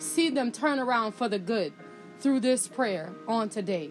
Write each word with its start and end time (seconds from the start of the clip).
see 0.00 0.30
them 0.30 0.50
turn 0.50 0.78
around 0.78 1.12
for 1.12 1.28
the 1.28 1.38
good 1.38 1.72
through 2.18 2.40
this 2.40 2.66
prayer 2.66 3.12
on 3.28 3.48
today. 3.48 3.90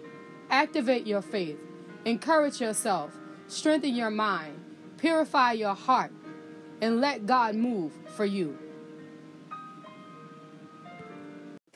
Activate 0.49 1.05
your 1.05 1.21
faith, 1.21 1.59
encourage 2.05 2.59
yourself, 2.59 3.15
strengthen 3.47 3.95
your 3.95 4.09
mind, 4.09 4.59
purify 4.97 5.53
your 5.53 5.75
heart, 5.75 6.11
and 6.81 6.99
let 6.99 7.25
God 7.25 7.55
move 7.55 7.93
for 8.15 8.25
you. 8.25 8.57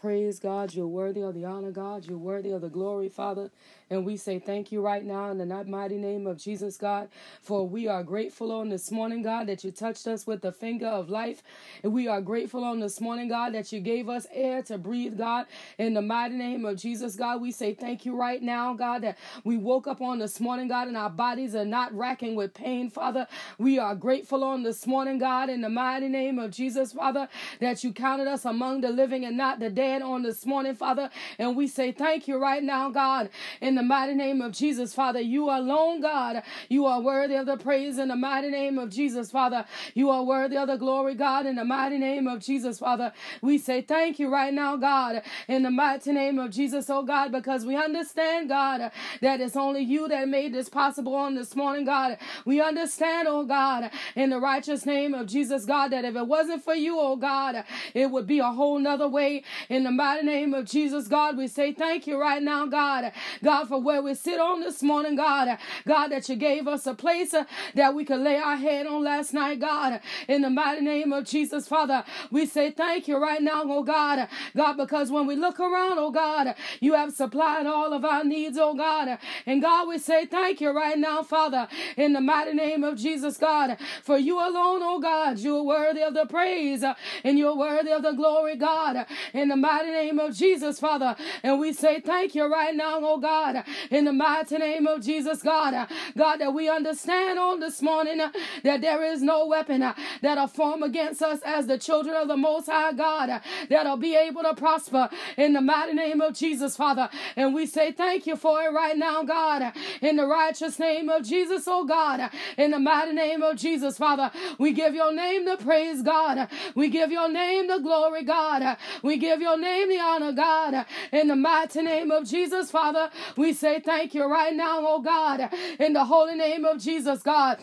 Praise 0.04 0.38
God, 0.38 0.73
you're 0.73 0.86
worthy 0.86 1.22
of 1.22 1.34
the 1.34 1.45
honor, 1.45 1.72
God. 1.72 2.06
You're 2.06 2.18
worthy 2.18 2.52
of 2.52 2.59
the 2.59 2.68
glory, 2.68 3.08
Father. 3.08 3.52
And 3.93 4.05
we 4.05 4.17
say 4.17 4.39
thank 4.39 4.71
you 4.71 4.81
right 4.81 5.05
now 5.05 5.29
in 5.29 5.38
the 5.38 5.45
mighty 5.45 5.97
name 5.97 6.25
of 6.25 6.38
Jesus, 6.38 6.77
God. 6.77 7.09
For 7.43 7.67
we 7.67 7.88
are 7.88 8.03
grateful 8.03 8.52
on 8.52 8.69
this 8.69 8.89
morning, 8.89 9.21
God, 9.21 9.47
that 9.47 9.63
you 9.63 9.71
touched 9.71 10.07
us 10.07 10.25
with 10.25 10.41
the 10.41 10.52
finger 10.52 10.88
of 10.88 11.11
life. 11.11 11.43
And 11.83 11.93
we 11.93 12.07
are 12.07 12.19
grateful 12.19 12.63
on 12.63 12.80
this 12.80 13.00
morning, 13.00 13.30
God, 13.30 13.53
that 13.53 13.72
you 13.72 13.80
gave 13.80 14.09
us 14.09 14.25
air 14.33 14.63
to 14.63 14.80
breathe, 14.80 15.16
God. 15.16 15.45
In 15.77 15.94
the 15.94 16.02
mighty 16.02 16.35
name 16.35 16.66
of 16.66 16.77
Jesus, 16.77 17.16
God, 17.16 17.39
we 17.39 17.52
say 17.52 17.75
thank 17.75 18.03
you 18.03 18.16
right 18.16 18.41
now, 18.41 18.73
God, 18.73 19.03
that 19.03 19.19
we 19.44 19.58
woke 19.58 19.85
up 19.85 20.02
on 20.02 20.17
this 20.17 20.39
morning, 20.39 20.67
God, 20.67 20.88
and 20.88 20.97
our 20.97 21.11
bodies 21.11 21.53
are 21.53 21.63
not 21.63 21.95
racking 21.95 22.33
with 22.33 22.55
pain, 22.55 22.89
Father. 22.89 23.28
We 23.59 23.78
are 23.78 23.94
grateful 23.95 24.44
on 24.44 24.63
this 24.63 24.88
morning, 24.88 25.19
God, 25.19 25.52
in 25.52 25.61
the 25.61 25.69
mighty 25.69 26.07
name 26.07 26.39
of 26.39 26.50
Jesus, 26.50 26.94
Father, 26.94 27.30
that 27.59 27.83
you 27.83 27.94
counted 27.94 28.28
us 28.28 28.44
among 28.44 28.81
the 28.81 28.89
living 28.89 29.23
and 29.23 29.38
not 29.38 29.59
the 29.59 29.69
dead 29.69 30.02
on 30.02 30.23
this 30.23 30.47
morning, 30.47 30.73
Father. 30.73 31.11
And 31.38 31.55
we 31.55 31.67
say 31.67 31.91
thank 31.91 32.28
you 32.28 32.38
right 32.39 32.63
now, 32.63 32.89
God, 32.89 33.30
in 33.61 33.75
the 33.75 33.83
mighty 33.84 34.16
name 34.16 34.42
of 34.42 34.52
Jesus, 34.52 34.94
Father. 34.94 35.22
You 35.22 35.45
alone, 35.50 36.02
God. 36.02 36.44
You 36.70 36.86
are 36.86 37.00
worthy 37.02 37.36
of 37.36 37.45
the 37.45 37.58
praise 37.58 38.00
in 38.00 38.08
the 38.09 38.16
mighty 38.16 38.50
name 38.50 38.80
of 38.80 38.90
Jesus, 38.90 39.31
Father. 39.31 39.66
You 39.94 40.09
are 40.09 40.23
worthy 40.23 40.58
of 40.58 40.67
the 40.67 40.78
glory, 40.78 41.16
God, 41.16 41.45
in 41.45 41.56
the 41.56 41.66
mighty 41.66 42.00
name 42.00 42.28
of 42.28 42.40
Jesus, 42.42 42.80
Father. 42.80 43.14
We 43.42 43.58
say 43.59 43.81
thank 43.81 44.20
you 44.20 44.30
right 44.30 44.53
now, 44.53 44.75
God, 44.75 45.22
in 45.48 45.64
the 45.64 45.72
mighty 45.72 46.12
name 46.12 46.40
of 46.40 46.52
Jesus, 46.52 46.90
oh 46.90 47.03
God, 47.03 47.31
because 47.31 47.66
we 47.66 47.75
understand, 47.75 48.50
God, 48.50 48.92
that 49.22 49.42
it's 49.42 49.56
only 49.56 49.81
you 49.81 50.08
that 50.08 50.28
made 50.28 50.53
this 50.53 50.70
possible 50.70 51.16
on 51.16 51.36
this 51.36 51.56
morning, 51.56 51.86
God. 51.86 52.18
We 52.45 52.62
understand, 52.62 53.28
oh 53.30 53.45
God, 53.45 53.92
in 54.16 54.31
the 54.31 54.40
righteous 54.40 54.86
name 54.86 55.14
of 55.14 55.28
Jesus, 55.28 55.66
God, 55.66 55.90
that 55.92 56.06
if 56.06 56.16
it 56.16 56.28
wasn't 56.28 56.64
for 56.64 56.73
you, 56.75 57.00
oh 57.00 57.16
God, 57.16 57.64
it 57.94 58.09
would 58.09 58.25
be 58.25 58.40
a 58.40 58.52
whole 58.52 58.80
nother 58.80 59.08
way 59.08 59.44
in 59.70 59.84
in 59.84 59.97
the 59.97 60.03
mighty 60.03 60.25
name 60.25 60.53
of 60.53 60.64
Jesus, 60.64 61.09
God, 61.09 61.36
we 61.36 61.45
say 61.45 61.73
thank 61.73 62.08
you 62.08 62.18
right 62.18 62.42
now, 62.42 62.66
God. 62.66 63.12
God, 63.44 63.68
for 63.73 63.81
where 63.81 64.03
we 64.03 64.13
sit 64.13 64.39
on 64.39 64.59
this 64.59 64.83
morning, 64.83 65.16
God. 65.16 65.57
God, 65.88 66.09
that 66.09 66.29
you 66.29 66.35
gave 66.35 66.67
us 66.67 66.85
a 66.85 66.93
place 66.93 67.33
uh, 67.33 67.45
that 67.73 67.95
we 67.95 68.05
could 68.05 68.19
lay 68.19 68.35
our 68.38 68.55
head 68.55 68.85
on 68.85 69.03
last 69.03 69.33
night, 69.33 69.59
God. 69.59 69.99
In 70.27 70.43
the 70.43 70.52
mighty 70.52 70.81
name 70.81 71.11
of 71.11 71.25
Jesus, 71.25 71.67
Father, 71.67 72.03
we 72.29 72.45
say 72.45 72.69
thank 72.69 73.07
you 73.07 73.17
right 73.17 73.41
now, 73.41 73.63
oh 73.66 73.81
God. 73.81 74.27
God, 74.55 74.77
because 74.77 75.09
when 75.09 75.25
we 75.25 75.35
look 75.35 75.59
around, 75.59 75.97
oh 75.97 76.11
God, 76.11 76.53
you 76.81 76.94
have 76.94 77.13
supplied 77.13 77.66
all 77.66 77.94
of 77.94 78.06
our 78.06 78.23
needs, 78.23 78.59
oh 78.59 78.75
God. 78.75 79.17
And 79.47 79.59
God, 79.59 79.88
we 79.88 79.97
say 79.97 80.28
thank 80.28 80.62
you 80.62 80.69
right 80.69 81.00
now, 81.00 81.23
Father, 81.23 81.67
in 81.97 82.13
the 82.13 82.22
mighty 82.22 82.53
name 82.53 82.83
of 82.83 83.00
Jesus, 83.00 83.38
God. 83.38 83.78
For 84.03 84.19
you 84.19 84.38
alone, 84.38 84.81
oh 84.83 85.00
God, 85.00 85.39
you're 85.39 85.63
worthy 85.63 86.03
of 86.03 86.13
the 86.13 86.28
praise 86.28 86.83
uh, 86.83 86.94
and 87.23 87.39
you're 87.39 87.57
worthy 87.57 87.91
of 87.91 88.03
the 88.03 88.12
glory, 88.12 88.56
God. 88.56 89.07
In 89.33 89.47
the 89.47 89.56
mighty 89.56 89.89
name 89.89 90.19
of 90.19 90.35
Jesus, 90.35 90.79
Father. 90.79 91.16
And 91.41 91.59
we 91.59 91.73
say 91.73 92.01
thank 92.01 92.35
you 92.35 92.45
right 92.45 92.75
now, 92.75 93.00
oh 93.01 93.17
God, 93.17 93.53
in 93.90 94.06
the 94.06 94.14
mighty 94.14 94.58
name 94.58 94.88
of 94.88 95.02
Jesus, 95.03 95.41
God. 95.41 95.88
God, 96.18 96.38
that 96.38 96.53
we 96.53 96.69
understand 96.69 97.40
on 97.40 97.59
this 97.59 97.81
morning 97.81 98.18
that 98.64 98.81
there 98.81 99.03
is 99.03 99.22
no 99.22 99.46
weapon 99.47 99.84
that'll 100.22 100.47
form 100.47 100.84
against 100.84 101.22
us 101.22 101.40
as 101.46 101.68
the 101.68 101.78
children 101.78 102.16
of 102.16 102.28
the 102.28 102.38
Most 102.38 102.68
High 102.68 102.94
God 102.94 103.42
that'll 103.69 103.97
be 103.97 104.16
able 104.16 104.44
to 104.44 104.53
prosper 104.53 105.09
in 105.38 105.53
the 105.53 105.62
mighty 105.62 105.94
name 105.94 106.22
of 106.22 106.34
Jesus, 106.34 106.75
Father. 106.75 107.09
And 107.36 107.53
we 107.53 107.66
say 107.66 107.92
thank 107.92 108.25
you 108.25 108.36
for 108.36 108.62
it 108.62 108.72
right 108.74 108.97
now, 108.97 109.24
God, 109.24 109.74
in 110.02 110.16
the 110.16 110.25
righteous 110.25 110.80
name 110.80 111.09
of 111.09 111.24
Jesus, 111.24 111.63
oh 111.68 111.86
God, 111.86 112.30
in 112.58 112.72
the 112.72 112.80
mighty 112.80 113.13
name 113.13 113.42
of 113.42 113.58
Jesus, 113.58 113.97
Father. 113.97 114.31
We 114.58 114.72
give 114.72 114.94
your 114.96 115.13
name 115.13 115.46
the 115.46 115.58
praise, 115.58 116.02
God. 116.02 116.47
We 116.75 116.90
give 116.90 117.12
your 117.12 117.30
name 117.30 117.68
the 117.68 117.80
glory, 117.80 118.24
God. 118.24 118.78
We 119.02 119.18
give 119.18 119.42
your 119.42 119.58
name 119.58 119.90
the 119.90 120.00
honor, 120.00 120.31
God. 120.31 120.86
In 121.12 121.28
the 121.28 121.36
mighty 121.36 121.81
name 121.81 122.12
of 122.12 122.28
Jesus, 122.28 122.72
Father, 122.72 123.09
we 123.36 123.43
say 123.52 123.81
thank 123.81 124.14
you 124.14 124.24
right 124.26 124.56
now, 124.56 124.80
oh 124.88 125.02
God. 125.02 125.50
In 125.80 125.92
the 125.92 126.06
holy 126.06 126.36
name 126.36 126.64
of 126.64 126.81
Jesus, 126.81 127.22
God. 127.22 127.58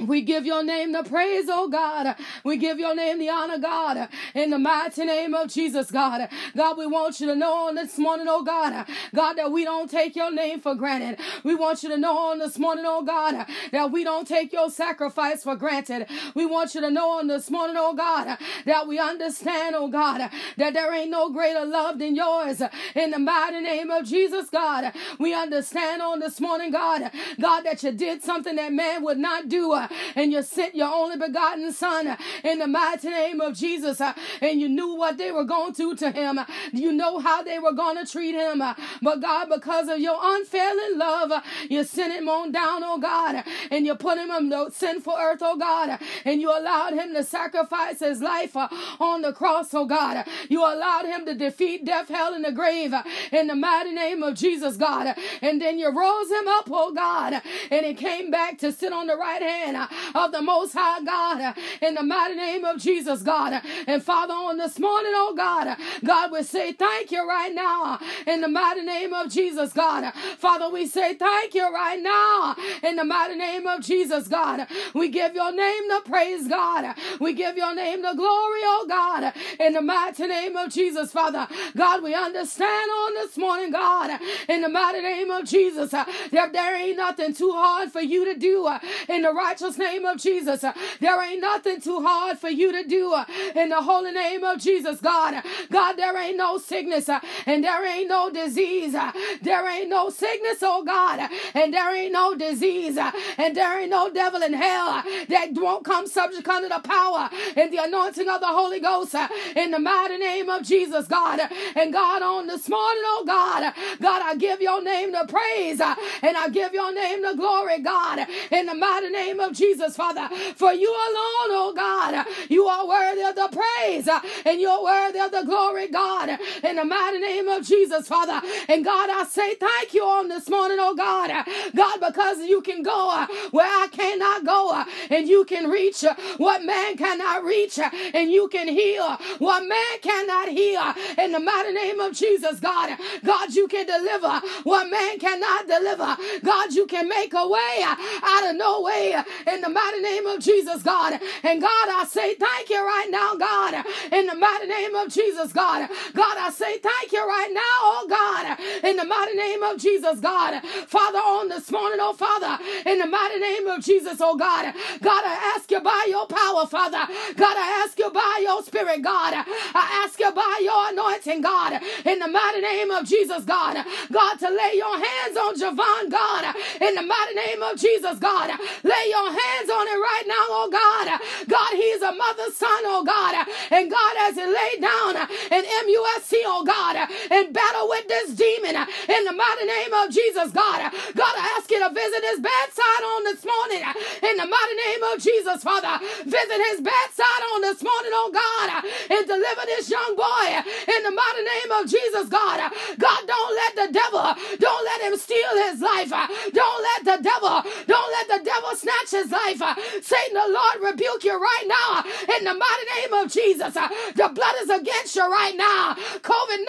We 0.00 0.22
give 0.22 0.44
your 0.44 0.64
name 0.64 0.90
the 0.90 1.04
praise, 1.04 1.46
oh 1.48 1.68
God. 1.68 2.16
We 2.42 2.56
give 2.56 2.80
your 2.80 2.96
name 2.96 3.20
the 3.20 3.28
honor, 3.30 3.58
God. 3.58 4.08
In 4.34 4.50
the 4.50 4.58
mighty 4.58 5.04
name 5.04 5.34
of 5.34 5.48
Jesus, 5.52 5.90
God. 5.92 6.28
God, 6.56 6.76
we 6.76 6.86
want 6.86 7.20
you 7.20 7.28
to 7.28 7.36
know 7.36 7.68
on 7.68 7.76
this 7.76 7.96
morning, 7.96 8.26
oh 8.28 8.42
God, 8.42 8.86
God, 9.14 9.34
that 9.34 9.52
we 9.52 9.62
don't 9.64 9.88
take 9.88 10.16
your 10.16 10.32
name 10.32 10.60
for 10.60 10.74
granted. 10.74 11.20
We 11.44 11.54
want 11.54 11.84
you 11.84 11.90
to 11.90 11.96
know 11.96 12.18
on 12.18 12.40
this 12.40 12.58
morning, 12.58 12.84
oh 12.88 13.04
God, 13.04 13.46
that 13.70 13.92
we 13.92 14.02
don't 14.02 14.26
take 14.26 14.52
your 14.52 14.68
sacrifice 14.68 15.44
for 15.44 15.54
granted. 15.54 16.08
We 16.34 16.44
want 16.44 16.74
you 16.74 16.80
to 16.80 16.90
know 16.90 17.10
on 17.20 17.28
this 17.28 17.48
morning, 17.48 17.76
oh 17.78 17.94
God, 17.94 18.36
that 18.64 18.88
we 18.88 18.98
understand, 18.98 19.76
oh 19.76 19.86
God, 19.86 20.28
that 20.56 20.74
there 20.74 20.92
ain't 20.92 21.10
no 21.10 21.30
greater 21.30 21.64
love 21.64 22.00
than 22.00 22.16
yours. 22.16 22.60
In 22.96 23.12
the 23.12 23.20
mighty 23.20 23.60
name 23.60 23.92
of 23.92 24.06
Jesus, 24.06 24.50
God, 24.50 24.92
we 25.20 25.34
understand 25.34 26.02
on 26.02 26.18
this 26.18 26.40
morning, 26.40 26.72
God, 26.72 27.12
God, 27.40 27.60
that 27.60 27.84
you 27.84 27.92
did 27.92 28.24
something 28.24 28.56
that 28.56 28.72
man 28.72 29.04
would 29.04 29.18
not 29.18 29.48
do 29.48 29.72
and 30.14 30.32
you 30.32 30.42
sent 30.42 30.74
your 30.74 30.92
only 30.92 31.16
begotten 31.16 31.72
Son 31.72 32.16
in 32.42 32.58
the 32.58 32.66
mighty 32.66 33.08
name 33.08 33.40
of 33.40 33.54
Jesus, 33.54 34.00
uh, 34.00 34.12
and 34.40 34.60
you 34.60 34.68
knew 34.68 34.94
what 34.94 35.18
they 35.18 35.30
were 35.30 35.44
going 35.44 35.72
to 35.74 35.94
do 35.94 35.96
to 35.96 36.10
him. 36.10 36.40
You 36.72 36.92
know 36.92 37.18
how 37.18 37.42
they 37.42 37.58
were 37.58 37.72
going 37.72 37.96
to 38.04 38.10
treat 38.10 38.34
him. 38.34 38.62
But 39.02 39.20
God, 39.20 39.48
because 39.48 39.88
of 39.88 39.98
your 39.98 40.18
unfailing 40.20 40.98
love, 40.98 41.32
you 41.68 41.84
sent 41.84 42.12
him 42.12 42.28
on 42.28 42.52
down, 42.52 42.82
oh 42.84 42.98
God, 42.98 43.44
and 43.70 43.86
you 43.86 43.94
put 43.94 44.18
him 44.18 44.30
on 44.30 44.48
the 44.48 44.70
sinful 44.70 45.16
earth, 45.18 45.40
oh 45.42 45.56
God, 45.56 45.98
and 46.24 46.40
you 46.40 46.50
allowed 46.50 46.94
him 46.94 47.14
to 47.14 47.22
sacrifice 47.22 48.00
his 48.00 48.20
life 48.20 48.56
uh, 48.56 48.68
on 49.00 49.22
the 49.22 49.32
cross, 49.32 49.72
oh 49.74 49.86
God. 49.86 50.24
You 50.48 50.60
allowed 50.60 51.06
him 51.06 51.26
to 51.26 51.34
defeat 51.34 51.84
death, 51.84 52.08
hell, 52.08 52.34
and 52.34 52.44
the 52.44 52.52
grave 52.52 52.92
uh, 52.92 53.02
in 53.32 53.46
the 53.46 53.54
mighty 53.54 53.92
name 53.92 54.22
of 54.22 54.34
Jesus, 54.34 54.76
God. 54.76 55.14
And 55.42 55.60
then 55.60 55.78
you 55.78 55.88
rose 55.88 56.30
him 56.30 56.48
up, 56.48 56.68
oh 56.70 56.92
God, 56.92 57.42
and 57.70 57.86
he 57.86 57.94
came 57.94 58.30
back 58.30 58.58
to 58.58 58.72
sit 58.72 58.92
on 58.92 59.06
the 59.06 59.16
right 59.16 59.42
hand 59.42 59.73
of 59.74 60.32
the 60.32 60.42
Most 60.42 60.72
High 60.74 61.02
God 61.02 61.56
in 61.80 61.94
the 61.94 62.02
mighty 62.02 62.34
name 62.34 62.64
of 62.64 62.78
Jesus, 62.80 63.22
God. 63.22 63.62
And 63.86 64.02
Father, 64.02 64.34
on 64.34 64.58
this 64.58 64.78
morning, 64.78 65.12
oh 65.14 65.34
God, 65.36 65.76
God, 66.04 66.32
we 66.32 66.42
say 66.42 66.72
thank 66.72 67.10
you 67.10 67.26
right 67.28 67.52
now 67.54 67.98
in 68.26 68.40
the 68.40 68.48
mighty 68.48 68.82
name 68.82 69.12
of 69.12 69.30
Jesus, 69.30 69.72
God. 69.72 70.12
Father, 70.38 70.68
we 70.70 70.86
say 70.86 71.14
thank 71.14 71.54
you 71.54 71.72
right 71.72 72.00
now 72.00 72.56
in 72.82 72.96
the 72.96 73.04
mighty 73.04 73.36
name 73.36 73.66
of 73.66 73.80
Jesus, 73.80 74.28
God. 74.28 74.66
We 74.94 75.08
give 75.08 75.34
your 75.34 75.52
name 75.52 75.88
the 75.88 76.02
praise, 76.04 76.46
God. 76.48 76.94
We 77.20 77.32
give 77.32 77.56
your 77.56 77.74
name 77.74 78.02
the 78.02 78.12
glory, 78.14 78.60
oh 78.64 78.86
God, 78.88 79.32
in 79.58 79.72
the 79.72 79.80
mighty 79.80 80.26
name 80.26 80.56
of 80.56 80.70
Jesus, 80.70 81.10
Father. 81.10 81.46
God, 81.76 82.02
we 82.02 82.14
understand 82.14 82.90
on 82.90 83.14
this 83.14 83.36
morning, 83.36 83.70
God, 83.70 84.20
in 84.48 84.60
the 84.60 84.68
mighty 84.68 85.00
name 85.00 85.30
of 85.30 85.44
Jesus, 85.44 85.90
that 85.90 86.50
there 86.52 86.76
ain't 86.76 86.96
nothing 86.96 87.32
too 87.34 87.52
hard 87.52 87.90
for 87.90 88.00
you 88.00 88.24
to 88.26 88.38
do 88.38 88.66
uh, 88.66 88.78
in 89.08 89.22
the 89.22 89.32
righteous 89.32 89.63
name 89.72 90.04
of 90.04 90.18
Jesus. 90.18 90.64
There 91.00 91.22
ain't 91.22 91.40
nothing 91.40 91.80
too 91.80 92.02
hard 92.02 92.38
for 92.38 92.48
you 92.48 92.72
to 92.72 92.84
do 92.86 93.12
uh, 93.12 93.24
in 93.54 93.70
the 93.70 93.82
holy 93.82 94.12
name 94.12 94.44
of 94.44 94.60
Jesus, 94.60 95.00
God. 95.00 95.42
God, 95.70 95.94
there 95.94 96.16
ain't 96.18 96.36
no 96.36 96.58
sickness 96.58 97.08
uh, 97.08 97.20
and 97.46 97.64
there 97.64 97.86
ain't 97.86 98.08
no 98.08 98.30
disease. 98.30 98.94
Uh, 98.94 99.12
there 99.42 99.68
ain't 99.68 99.88
no 99.88 100.10
sickness, 100.10 100.58
oh 100.62 100.84
God, 100.84 101.28
and 101.54 101.72
there 101.72 101.94
ain't 101.96 102.12
no 102.12 102.34
disease 102.34 102.98
and 103.38 103.56
there 103.56 103.80
ain't 103.80 103.90
no 103.90 104.10
devil 104.10 104.42
in 104.42 104.52
hell 104.52 105.02
that 105.28 105.48
won't 105.54 105.84
come 105.84 106.06
subject 106.06 106.48
under 106.48 106.68
the 106.68 106.80
power 106.80 107.30
and 107.56 107.72
the 107.72 107.78
anointing 107.82 108.28
of 108.28 108.40
the 108.40 108.46
Holy 108.46 108.80
Ghost 108.80 109.14
in 109.56 109.70
the 109.72 109.78
mighty 109.80 110.18
name 110.18 110.48
of 110.50 110.62
Jesus, 110.62 111.06
God. 111.08 111.40
And 111.76 111.92
God, 111.92 112.22
on 112.22 112.46
this 112.46 112.68
morning, 112.68 113.02
oh 113.06 113.24
God, 113.26 113.74
God, 114.00 114.22
I 114.24 114.36
give 114.36 114.60
your 114.60 114.82
name 114.82 115.12
the 115.12 115.26
praise 115.28 115.80
and 115.80 116.36
I 116.36 116.48
give 116.50 116.74
your 116.74 116.94
name 116.94 117.22
the 117.22 117.34
glory, 117.34 117.80
God, 117.80 118.26
in 118.50 118.66
the 118.66 118.74
mighty 118.74 119.10
name 119.10 119.40
of 119.40 119.53
Jesus, 119.54 119.96
Father. 119.96 120.28
For 120.56 120.72
you 120.72 120.90
alone, 120.90 121.50
oh 121.56 121.72
God, 121.74 122.26
you 122.48 122.66
are 122.66 122.86
worthy 122.86 123.22
of 123.22 123.34
the 123.34 123.48
praise 123.48 124.08
uh, 124.08 124.20
and 124.44 124.60
you're 124.60 124.82
worthy 124.82 125.18
of 125.20 125.30
the 125.30 125.42
glory, 125.44 125.88
God. 125.88 126.38
In 126.62 126.76
the 126.76 126.84
mighty 126.84 127.18
name 127.18 127.48
of 127.48 127.66
Jesus, 127.66 128.08
Father. 128.08 128.40
And 128.68 128.84
God, 128.84 129.10
I 129.10 129.24
say 129.24 129.54
thank 129.54 129.94
you 129.94 130.04
on 130.04 130.28
this 130.28 130.48
morning, 130.48 130.78
oh 130.80 130.94
God. 130.94 131.30
Uh, 131.30 131.44
God, 131.74 131.98
because 132.00 132.38
you 132.38 132.60
can 132.62 132.82
go 132.82 133.10
uh, 133.10 133.26
where 133.50 133.66
I 133.66 133.88
cannot 133.88 134.44
go 134.44 134.84
and 135.10 135.28
you 135.28 135.44
can 135.44 135.70
reach 135.70 136.04
what 136.38 136.64
man 136.64 136.96
cannot 136.96 137.44
reach 137.44 137.78
and 137.78 138.30
you 138.30 138.48
can 138.48 138.68
heal 138.68 139.16
what 139.38 139.66
man 139.66 139.98
cannot 140.02 140.48
heal. 140.48 140.94
In 141.18 141.32
the 141.32 141.40
mighty 141.40 141.72
name 141.72 142.00
of 142.00 142.12
Jesus, 142.12 142.60
God. 142.60 142.96
God, 143.24 143.54
you 143.54 143.68
can 143.68 143.86
deliver 143.86 144.40
what 144.64 144.90
man 144.90 145.18
cannot 145.18 145.66
deliver. 145.66 146.16
God, 146.42 146.72
you 146.72 146.86
can 146.86 147.08
make 147.08 147.32
a 147.34 147.48
way 147.48 147.84
out 147.84 148.50
of 148.50 148.56
no 148.56 148.82
way 148.82 149.14
in 149.46 149.60
the 149.60 149.68
mighty 149.68 150.00
name 150.00 150.26
of 150.26 150.40
Jesus, 150.40 150.82
God. 150.82 151.20
And 151.42 151.60
God, 151.60 151.88
I 151.88 152.04
say 152.08 152.34
thank 152.34 152.70
you 152.70 152.84
right 152.84 153.08
now, 153.10 153.34
God, 153.36 153.84
in 154.12 154.26
the 154.26 154.34
mighty 154.34 154.66
name 154.66 154.94
of 154.94 155.08
Jesus, 155.12 155.52
God. 155.52 155.88
God, 156.14 156.36
I 156.38 156.50
say 156.50 156.78
thank 156.78 157.12
you 157.12 157.26
right 157.26 157.50
now, 157.52 157.76
oh 157.82 158.06
God, 158.08 158.58
in 158.84 158.96
the 158.96 159.04
mighty 159.04 159.34
name 159.36 159.62
of 159.62 159.78
Jesus, 159.78 160.20
God. 160.20 160.62
Father, 160.86 161.18
on 161.18 161.48
this 161.48 161.70
morning, 161.70 161.98
oh 162.00 162.14
Father, 162.14 162.62
in 162.86 162.98
the 162.98 163.06
mighty 163.06 163.38
name 163.40 163.66
of 163.68 163.82
Jesus, 163.82 164.18
oh 164.20 164.36
God. 164.36 164.74
God, 165.02 165.24
I 165.24 165.54
ask 165.56 165.70
you 165.70 165.80
by 165.80 166.06
your 166.08 166.26
power, 166.26 166.66
Father. 166.66 167.02
God, 167.36 167.56
I 167.56 167.84
ask 167.84 167.98
you 167.98 168.10
by 168.10 168.40
your 168.42 168.62
spirit, 168.62 169.02
God. 169.02 169.34
I 169.36 170.04
ask 170.04 170.18
you 170.20 170.30
by 170.32 170.60
your 170.62 170.90
anointing, 170.90 171.40
God, 171.42 171.80
in 172.04 172.18
the 172.18 172.28
mighty 172.28 172.60
name 172.60 172.90
of 172.90 173.06
Jesus, 173.06 173.44
God. 173.44 173.84
God, 174.12 174.34
to 174.38 174.48
lay 174.50 174.72
your 174.76 174.96
hands 174.96 175.36
on 175.36 175.54
Javon, 175.58 176.10
God, 176.10 176.56
in 176.80 176.94
the 176.94 177.02
mighty 177.02 177.34
name 177.34 177.62
of 177.62 177.78
Jesus, 177.78 178.18
God. 178.18 178.50
Lay 178.84 179.04
your 179.08 179.30
hands 179.34 179.68
on 179.70 179.84
him 179.86 180.00
right 180.00 180.26
now, 180.26 180.46
oh 180.50 180.68
God. 180.70 181.06
God, 181.48 181.72
he's 181.74 182.02
a 182.02 182.12
mother's 182.14 182.56
son, 182.56 182.82
oh 182.86 183.02
God. 183.04 183.34
And 183.70 183.90
God, 183.90 184.14
as 184.30 184.36
laid 184.36 184.80
down 184.80 185.16
in 185.50 185.62
MUSC, 185.64 186.32
oh 186.46 186.62
God, 186.64 186.96
in 187.30 187.52
battle 187.52 187.88
with 187.88 188.06
this 188.08 188.34
demon, 188.34 188.76
in 189.08 189.22
the 189.24 189.32
mighty 189.34 189.66
name 189.66 189.92
of 189.94 190.10
Jesus, 190.10 190.52
God. 190.52 190.92
God, 191.14 191.34
I 191.34 191.58
ask 191.58 191.70
you 191.70 191.80
to 191.80 191.90
visit 191.92 192.22
his 192.24 192.40
bedside 192.40 193.04
on 193.16 193.24
this 193.24 193.42
morning, 193.44 193.82
in 194.22 194.34
the 194.36 194.48
mighty 194.48 194.76
name 194.86 195.02
of 195.12 195.16
Jesus, 195.20 195.62
Father. 195.62 195.98
Visit 196.24 196.60
his 196.72 196.80
bedside 196.80 197.42
on 197.54 197.60
this 197.62 197.80
morning, 197.82 198.12
oh 198.14 198.30
God, 198.32 198.68
and 198.84 199.22
deliver 199.26 199.64
this 199.66 199.88
young 199.90 200.14
boy 200.16 200.46
in 200.90 201.00
the 201.02 201.14
mighty 201.14 201.44
name 201.44 201.70
of 201.80 201.82
Jesus, 201.88 202.28
God. 202.28 202.60
God, 202.98 203.20
don't 203.26 203.54
let 203.54 203.72
the 203.74 203.88
devil, 203.92 204.26
don't 204.58 204.84
let 204.84 205.00
him 205.08 205.16
steal 205.18 205.54
his 205.70 205.80
life. 205.80 206.10
Don't 206.52 206.80
let 206.82 207.00
the 207.04 207.18
devil, 207.22 207.62
don't 207.86 208.10
let 208.12 208.26
the 208.28 208.42
devil 208.44 208.70
snatch 208.76 209.13
his 209.14 209.30
life. 209.30 209.62
Satan, 210.02 210.34
the 210.34 210.48
Lord 210.50 210.92
rebuke 210.92 211.24
you 211.24 211.38
right 211.38 211.66
now 211.66 212.02
in 212.36 212.44
the 212.44 212.54
mighty 212.54 212.86
name 212.98 213.12
of 213.14 213.30
Jesus. 213.30 213.74
The 213.74 214.28
blood 214.34 214.54
is 214.62 214.70
against 214.70 215.16
you 215.16 215.24
right 215.30 215.56
now. 215.56 215.94
COVID 215.94 216.60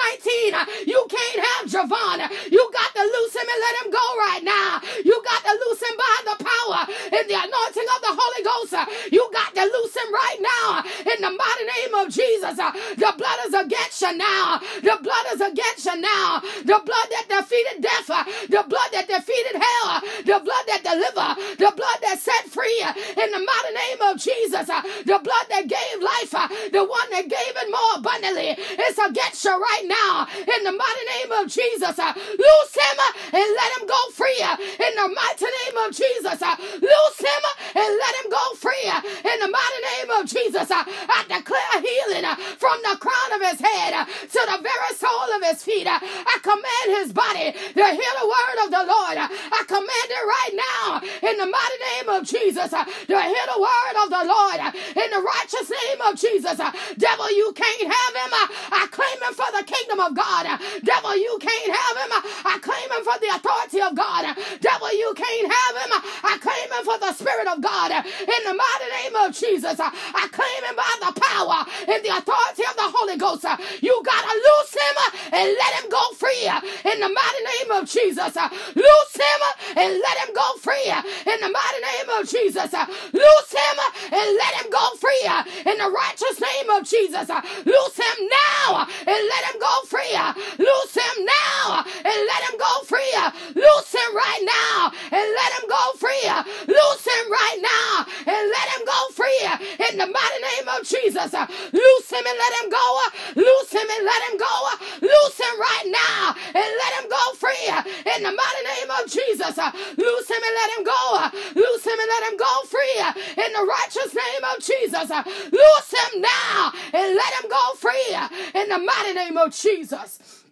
19, 0.53 0.87
you 0.87 1.01
can't 1.09 1.41
have 1.41 1.63
Javon. 1.67 2.21
You 2.51 2.63
got 2.71 2.91
to 2.95 3.03
loose 3.03 3.35
him 3.35 3.47
and 3.47 3.59
let 3.65 3.75
him 3.81 3.89
go 3.91 4.05
right 4.29 4.43
now. 4.43 4.81
You 5.03 5.17
got 5.25 5.41
to 5.43 5.53
loose 5.65 5.81
him 5.81 5.95
by 5.97 6.17
the 6.29 6.37
power 6.45 6.79
and 7.17 7.25
the 7.29 7.37
anointing 7.39 7.89
of 7.95 7.99
the 8.05 8.13
Holy 8.13 8.41
Ghost. 8.43 8.73
You 9.11 9.29
got 9.33 9.55
to 9.55 9.63
loose 9.63 9.95
him 9.95 10.09
right 10.13 10.39
now 10.41 10.83
in 11.01 11.17
the 11.21 11.31
mighty 11.31 11.65
name 11.65 11.93
of 11.95 12.13
Jesus. 12.13 12.55
The 12.57 13.11
blood 13.17 13.39
is 13.47 13.53
against 13.53 14.01
you 14.01 14.17
now. 14.17 14.59
The 14.83 14.97
blood 15.01 15.25
is 15.33 15.41
against 15.41 15.85
you 15.85 15.97
now. 16.01 16.39
The 16.63 16.79
blood 16.83 17.07
that 17.11 17.25
defeated 17.29 17.81
death. 17.81 18.07
The 18.49 18.63
blood 18.67 18.89
that 18.93 19.07
defeated 19.07 19.55
hell. 19.55 20.01
The 20.25 20.39
blood 20.43 20.65
that 20.67 20.81
delivered. 20.83 21.57
The 21.57 21.71
blood 21.75 21.99
that 22.01 22.19
set 22.19 22.34
free 22.49 22.81
uh, 22.83 22.93
in 22.95 23.31
the 23.31 23.39
mighty 23.39 23.73
name 23.73 24.01
of 24.11 24.17
Jesus. 24.19 24.69
Uh, 24.69 24.81
the 25.05 25.19
blood 25.19 25.45
that 25.49 25.67
gave 25.67 26.01
life. 26.01 26.33
Uh, 26.33 26.47
the 26.71 26.83
one 26.83 27.09
that 27.11 27.27
gave 27.27 27.53
it 27.55 27.69
more 27.71 27.93
abundantly. 27.97 28.55
It's 28.57 28.99
against 28.99 29.43
you 29.45 29.55
right 29.55 29.85
now 29.85 30.27
in 30.39 30.63
the 30.63 30.71
mighty 30.71 31.05
name 31.17 31.31
of 31.39 31.47
Jesus. 31.47 31.95
Loose 31.97 32.73
him 32.75 32.97
and 33.33 33.47
let 33.55 33.69
him 33.79 33.87
go 33.87 33.99
free 34.13 34.41
in 34.41 34.93
the 34.95 35.09
mighty 35.09 35.45
name 35.47 35.77
of 35.85 35.89
Jesus. 35.95 36.39
Loose 36.81 37.19
him 37.19 37.43
and 37.75 37.89
let 37.99 38.13
him 38.23 38.27
go 38.31 38.43
free 38.57 38.87
in 38.87 39.37
the 39.39 39.49
mighty 39.51 39.81
name 39.95 40.09
of 40.19 40.25
Jesus. 40.27 40.67
I 40.71 41.23
declare 41.27 41.75
healing 41.81 42.25
from 42.57 42.77
the 42.83 42.97
crown 42.97 43.29
of 43.35 43.41
his 43.49 43.59
head 43.61 44.05
to 44.07 44.39
the 44.51 44.59
very 44.61 44.93
sole 44.95 45.29
of 45.35 45.43
his 45.43 45.63
feet. 45.63 45.87
I 45.87 46.37
command 46.41 46.87
his 46.99 47.13
body 47.13 47.51
to 47.53 47.83
hear 47.85 48.13
the 48.19 48.27
word 48.27 48.57
of 48.65 48.69
the 48.71 48.83
Lord. 48.85 49.17
I 49.19 49.63
command 49.67 50.09
it 50.09 50.25
right 50.25 50.53
now 50.55 51.01
in 51.29 51.37
the 51.37 51.45
mighty 51.45 51.79
name 51.95 52.09
of 52.09 52.24
Jesus 52.25 52.73
uh, 52.73 52.83
to 52.85 53.15
hear 53.21 53.45
the 53.53 53.59
word 53.61 53.95
of 54.03 54.09
the 54.09 54.23
Lord 54.25 54.59
uh, 54.59 54.71
in 54.73 55.09
the 55.11 55.21
righteous 55.21 55.69
name 55.69 56.01
of 56.09 56.15
Jesus. 56.19 56.59
Uh, 56.59 56.71
devil, 56.97 57.29
you 57.31 57.53
can't 57.53 57.87
have 57.87 58.13
him. 58.15 58.31
I 58.73 58.87
claim 58.91 59.17
him 59.23 59.33
for 59.33 59.49
the 59.57 59.63
kingdom 59.63 59.99
of 60.01 60.15
God. 60.15 60.45
Devil, 60.83 61.15
you 61.17 61.37
can't 61.41 61.71
have 61.71 61.95
him. 62.01 62.11
I 62.45 62.57
claim 62.61 62.89
him 62.91 63.03
for 63.05 63.17
the 63.21 63.29
authority 63.35 63.81
of 63.81 63.95
God. 63.95 64.35
Devil, 64.61 64.91
you 64.93 65.13
can't 65.15 65.47
have 65.51 65.75
him. 65.81 65.91
I 66.23 66.35
claim 66.41 66.67
him 66.73 66.83
for 66.85 66.97
the 66.99 67.13
Spirit 67.13 67.47
of 67.47 67.61
God. 67.61 67.91
In 67.93 68.41
the 68.45 68.55
mighty 68.55 68.89
name 69.03 69.15
of 69.15 69.33
Jesus, 69.35 69.79
I 69.79 70.27
claim 70.31 70.61
him 70.65 70.75
by 70.75 70.93
the 71.05 71.13
power 71.19 71.59
and 71.87 71.99
the 72.03 72.13
authority 72.17 72.63
of 72.67 72.75
the 72.75 72.89
Holy 72.93 73.17
Ghost. 73.17 73.45
You 73.81 74.01
gotta 74.03 74.33
loose 74.33 74.74
him 74.75 74.95
and 75.31 75.47
let 75.57 75.73
him 75.81 75.89
go 75.89 76.01
free. 76.15 76.47
Uh, 76.47 76.61
in 76.91 76.99
the 76.99 77.09
mighty 77.09 77.43
name 77.43 77.71
of 77.71 77.89
Jesus, 77.89 78.35
uh, 78.37 78.49
loose 78.75 79.15
him 79.15 79.39
and 79.75 79.99
let 79.99 80.17
him 80.27 80.35
go 80.35 80.47
free. 80.59 80.89
Uh, 80.89 81.01
in 81.01 81.39
the 81.41 81.49
mighty 81.49 81.81
name 81.81 82.09
of 82.19 82.27
Jesus, 82.27 82.71
loose 83.13 83.51
him 83.51 83.75
and 84.11 84.27
let 84.37 84.53
him 84.61 84.69
go 84.69 84.85
free. 84.99 85.25
In 85.65 85.77
the 85.77 85.89
righteous 85.89 86.39
name 86.39 86.69
of 86.69 86.83
Jesus, 86.83 87.27
loose 87.65 87.97
him 87.97 88.17
now 88.27 88.87
and 89.07 89.21
let 89.31 89.43
him 89.51 89.59
go 89.59 89.73
free. 89.87 90.15
Loose 90.59 90.95
him 90.95 91.25
now 91.25 91.83
and 91.85 92.19
let 92.27 92.41
him 92.49 92.57
go 92.59 92.83
free. 92.85 93.13
Loose 93.55 93.91
him 93.93 94.15
right 94.15 94.43
now 94.43 94.91
and 95.11 95.27
let 95.33 95.51
him 95.59 95.69
go 95.69 95.83
free. 95.97 96.25
Loose 96.67 97.05
him 97.05 97.31
right 97.31 97.59
now 97.61 98.05
and 98.27 98.43
let 98.51 98.67
him 98.75 98.85
go 98.85 98.99
free. 99.13 99.43
In 99.89 99.97
the 99.97 100.07
mighty 100.07 100.39
name 100.41 100.67
of 100.69 100.85
Jesus, 100.85 101.33
loose 101.33 102.09
him 102.11 102.25
and 102.25 102.37
let 102.37 102.53
him 102.61 102.69
go. 102.69 102.99
Loose 103.35 103.71
him 103.71 103.87
and 103.89 104.05
let 104.05 104.21
him 104.31 104.37
go. 104.37 104.55
Loose 105.01 105.37
him 105.39 105.59
right 105.59 105.87
now 105.87 106.35
and 106.53 106.69
let 106.81 106.91
him 107.01 107.09
go 107.09 107.23
free. 107.35 107.67
In 108.15 108.23
the 108.23 108.31
mighty 108.31 108.63
name 108.63 108.89
of 108.91 109.09
Jesus, 109.09 109.57
uh, 109.57 109.71
loose 109.97 110.29
him 110.29 110.41
and 110.41 110.55
let 110.55 110.69
him 110.77 110.83
go. 110.83 111.01
Uh, 111.15 111.29
loose 111.55 111.85
him 111.85 111.99
and 111.99 112.09
let 112.09 112.31
him 112.31 112.37
go 112.37 112.53
free. 112.67 112.97
Uh, 113.01 113.13
in 113.45 113.53
the 113.53 113.65
righteous 113.65 114.13
name 114.13 114.43
of 114.53 114.63
Jesus, 114.63 115.09
loose 115.51 115.91
him 115.91 116.21
now 116.21 116.71
and 116.93 117.15
let 117.15 117.33
him 117.43 117.49
go 117.49 117.73
free. 117.75 118.15
In 118.53 118.69
the 118.69 118.79
mighty 118.79 119.13
name 119.13 119.37
of 119.37 119.53
Jesus. 119.53 120.44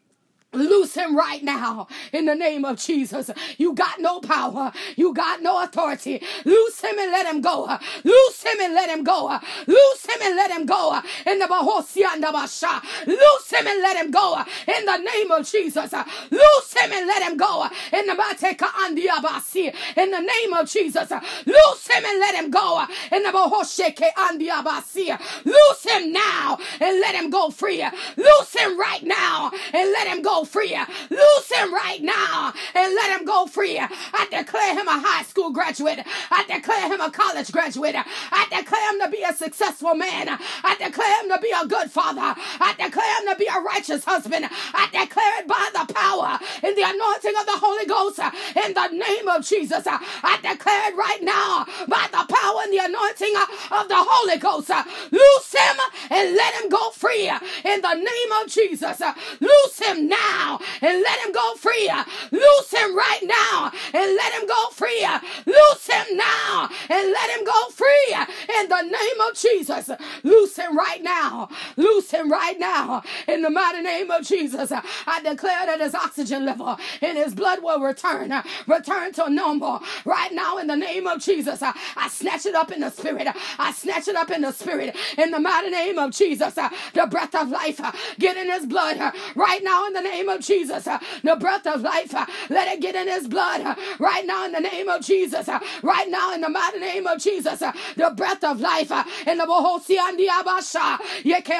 Loose 0.53 0.95
him 0.95 1.15
right 1.15 1.43
now 1.43 1.87
in 2.11 2.25
the 2.25 2.35
name 2.35 2.65
of 2.65 2.77
Jesus. 2.77 3.29
You 3.57 3.73
got 3.73 3.99
no 3.99 4.19
power. 4.19 4.71
You 4.95 5.13
got 5.13 5.41
no 5.41 5.63
authority. 5.63 6.21
Loose 6.45 6.81
him 6.81 6.97
and 6.97 7.11
let 7.11 7.25
him 7.25 7.41
go. 7.41 7.77
Loose 8.03 8.43
him 8.43 8.59
and 8.61 8.73
let 8.73 8.89
him 8.89 9.03
go. 9.03 9.37
Loose 9.67 10.05
him 10.05 10.21
and 10.21 10.35
let 10.35 10.51
him 10.51 10.65
go. 10.65 11.01
In 11.25 11.39
the 11.39 11.45
Bahosiandabasha. 11.45 13.07
Loose 13.07 13.51
him 13.51 13.67
and 13.67 13.81
let 13.81 13.97
him 13.97 14.11
go. 14.11 14.43
In 14.67 14.85
the 14.85 14.97
name 14.97 15.31
of 15.31 15.49
Jesus. 15.49 15.93
Loose 16.31 16.73
him 16.73 16.91
and 16.91 17.07
let 17.07 17.23
him 17.23 17.37
go. 17.37 17.67
In 17.91 18.05
the 18.05 18.13
Bateka 18.13 18.67
Andiabasi. 18.85 19.73
In 19.97 20.11
the 20.11 20.19
name 20.19 20.53
of 20.53 20.69
Jesus. 20.69 21.11
Loose 21.45 21.87
him 21.87 22.05
and 22.05 22.19
let 22.19 22.35
him 22.35 22.51
go. 22.51 22.85
In 23.11 23.23
the 23.23 23.29
Bahosheke 23.29 24.13
Andiabasi. 24.13 25.45
Loose 25.45 25.83
him 25.83 26.11
now 26.13 26.57
and 26.79 26.99
let 26.99 27.15
him 27.15 27.29
go 27.29 27.49
free. 27.49 27.83
Loose 28.17 28.53
him 28.53 28.79
right 28.79 29.03
now 29.03 29.51
and 29.73 29.91
let 29.91 30.07
him 30.07 30.21
go 30.21 30.42
free. 30.45 30.77
Loose 31.09 31.51
him 31.51 31.73
right 31.73 32.01
now 32.01 32.53
and 32.75 32.95
let 32.95 33.19
him 33.19 33.25
go 33.25 33.47
free. 33.47 33.79
I 33.79 34.27
declare 34.31 34.73
him 34.77 34.87
a 34.87 34.99
high 34.99 35.23
school 35.23 35.51
graduate. 35.51 35.99
I 36.31 36.43
declare 36.45 36.91
him 36.91 37.01
a 37.01 37.11
college 37.11 37.51
graduate. 37.51 37.95
I 37.95 38.45
declare 38.49 38.93
him 38.93 38.99
to 39.01 39.09
be 39.09 39.23
a 39.23 39.33
successful 39.33 39.95
man. 39.95 40.29
I 40.63 40.75
declare 40.75 41.23
him 41.23 41.29
to 41.29 41.39
be 41.41 41.51
a 41.51 41.67
good 41.67 41.91
father. 41.91 42.33
I 42.59 42.73
declare 42.77 43.21
him 43.21 43.33
to 43.33 43.35
be 43.37 43.47
a 43.47 43.59
righteous 43.61 44.03
husband. 44.03 44.45
I 44.73 44.87
declare 44.91 45.39
it 45.41 45.47
by 45.47 45.69
the 45.73 45.93
power 45.93 46.39
and 46.63 46.75
the 46.77 46.83
anointing 46.83 47.35
of 47.39 47.45
the 47.45 47.59
Holy 47.59 47.85
Ghost 47.85 48.19
in 48.19 48.73
the 48.73 48.87
name 48.87 49.27
of 49.27 49.45
Jesus. 49.45 49.83
I 49.87 50.37
declare 50.41 50.89
it 50.89 50.95
right 50.95 51.21
now 51.21 51.65
by 51.87 52.07
the 52.11 52.25
power 52.27 52.59
and 52.63 52.73
the 52.73 52.83
anointing 52.83 53.35
of 53.71 53.87
the 53.87 53.99
Holy 53.99 54.37
Ghost. 54.37 54.69
Loose 55.11 55.53
him 55.53 55.77
and 56.09 56.35
let 56.35 56.53
him 56.55 56.69
go 56.69 56.91
free 56.91 57.29
in 57.29 57.81
the 57.81 57.93
name 57.93 58.31
of 58.41 58.47
Jesus. 58.47 59.01
Loose 59.39 59.79
him 59.79 60.07
now 60.07 60.32
and 60.81 61.01
let 61.01 61.19
him 61.25 61.31
go 61.31 61.55
free. 61.55 61.89
Loose 62.31 62.71
him 62.71 62.95
right 62.95 63.21
now 63.23 63.71
and 63.93 64.15
let 64.15 64.33
him 64.33 64.47
go 64.47 64.69
free. 64.71 65.05
Loose 65.45 65.87
him 65.87 66.17
now 66.17 66.69
and 66.89 67.11
let 67.11 67.37
him 67.37 67.45
go 67.45 67.69
free 67.69 68.15
in 68.59 68.69
the 68.69 68.81
name 68.81 69.21
of 69.29 69.35
Jesus. 69.35 69.89
Loose 70.23 70.55
him 70.57 70.77
right 70.77 71.01
now. 71.01 71.49
Loose 71.77 72.11
him 72.11 72.31
right 72.31 72.59
now 72.59 73.03
in 73.27 73.41
the 73.41 73.49
mighty 73.49 73.81
name 73.81 74.11
of 74.11 74.25
Jesus. 74.25 74.71
I 74.71 75.21
declare 75.21 75.65
that 75.65 75.79
his 75.79 75.95
oxygen 75.95 76.45
level 76.45 76.77
in 77.01 77.15
his 77.15 77.33
blood 77.33 77.63
will 77.63 77.79
return, 77.81 78.33
return 78.67 79.13
to 79.13 79.29
normal 79.29 79.81
right 80.05 80.31
now 80.31 80.57
in 80.57 80.67
the 80.67 80.75
name 80.75 81.07
of 81.07 81.21
Jesus. 81.21 81.61
I 81.61 82.09
snatch 82.09 82.45
it 82.45 82.55
up 82.55 82.71
in 82.71 82.81
the 82.81 82.89
spirit. 82.89 83.27
I 83.59 83.71
snatch 83.71 84.07
it 84.07 84.15
up 84.15 84.31
in 84.31 84.41
the 84.41 84.51
spirit 84.51 84.95
in 85.17 85.31
the 85.31 85.39
mighty 85.39 85.69
name 85.69 85.97
of 85.97 86.11
Jesus. 86.11 86.55
The 86.55 87.07
breath 87.09 87.35
of 87.35 87.49
life 87.49 87.79
get 88.19 88.37
in 88.37 88.51
his 88.51 88.65
blood 88.65 88.99
right 89.35 89.63
now 89.63 89.87
in 89.87 89.93
the 89.93 90.01
name 90.01 90.22
of 90.29 90.41
Jesus. 90.41 90.87
Uh, 90.87 90.99
the 91.23 91.35
breath 91.35 91.67
of 91.67 91.81
life 91.81 92.13
uh, 92.13 92.25
let 92.49 92.67
it 92.73 92.81
get 92.81 92.95
in 92.95 93.07
his 93.07 93.27
blood 93.27 93.61
uh, 93.61 93.75
right 93.99 94.25
now 94.25 94.45
in 94.45 94.51
the 94.53 94.59
name 94.61 94.87
of 94.89 95.01
Jesus. 95.01 95.49
Right 95.83 96.09
now 96.09 96.33
in 96.33 96.41
the 96.41 96.49
mighty 96.49 96.79
name 96.79 97.07
of 97.07 97.19
Jesus. 97.19 97.59
The 97.59 98.13
breath 98.15 98.43
of 98.43 98.59
life 98.59 98.91
in 99.27 99.37
the 99.37 99.45
Bohosi 99.45 99.97
and 99.99 100.17
the 100.19 100.27
Abasha. 100.27 100.99
Yeke 101.23 101.53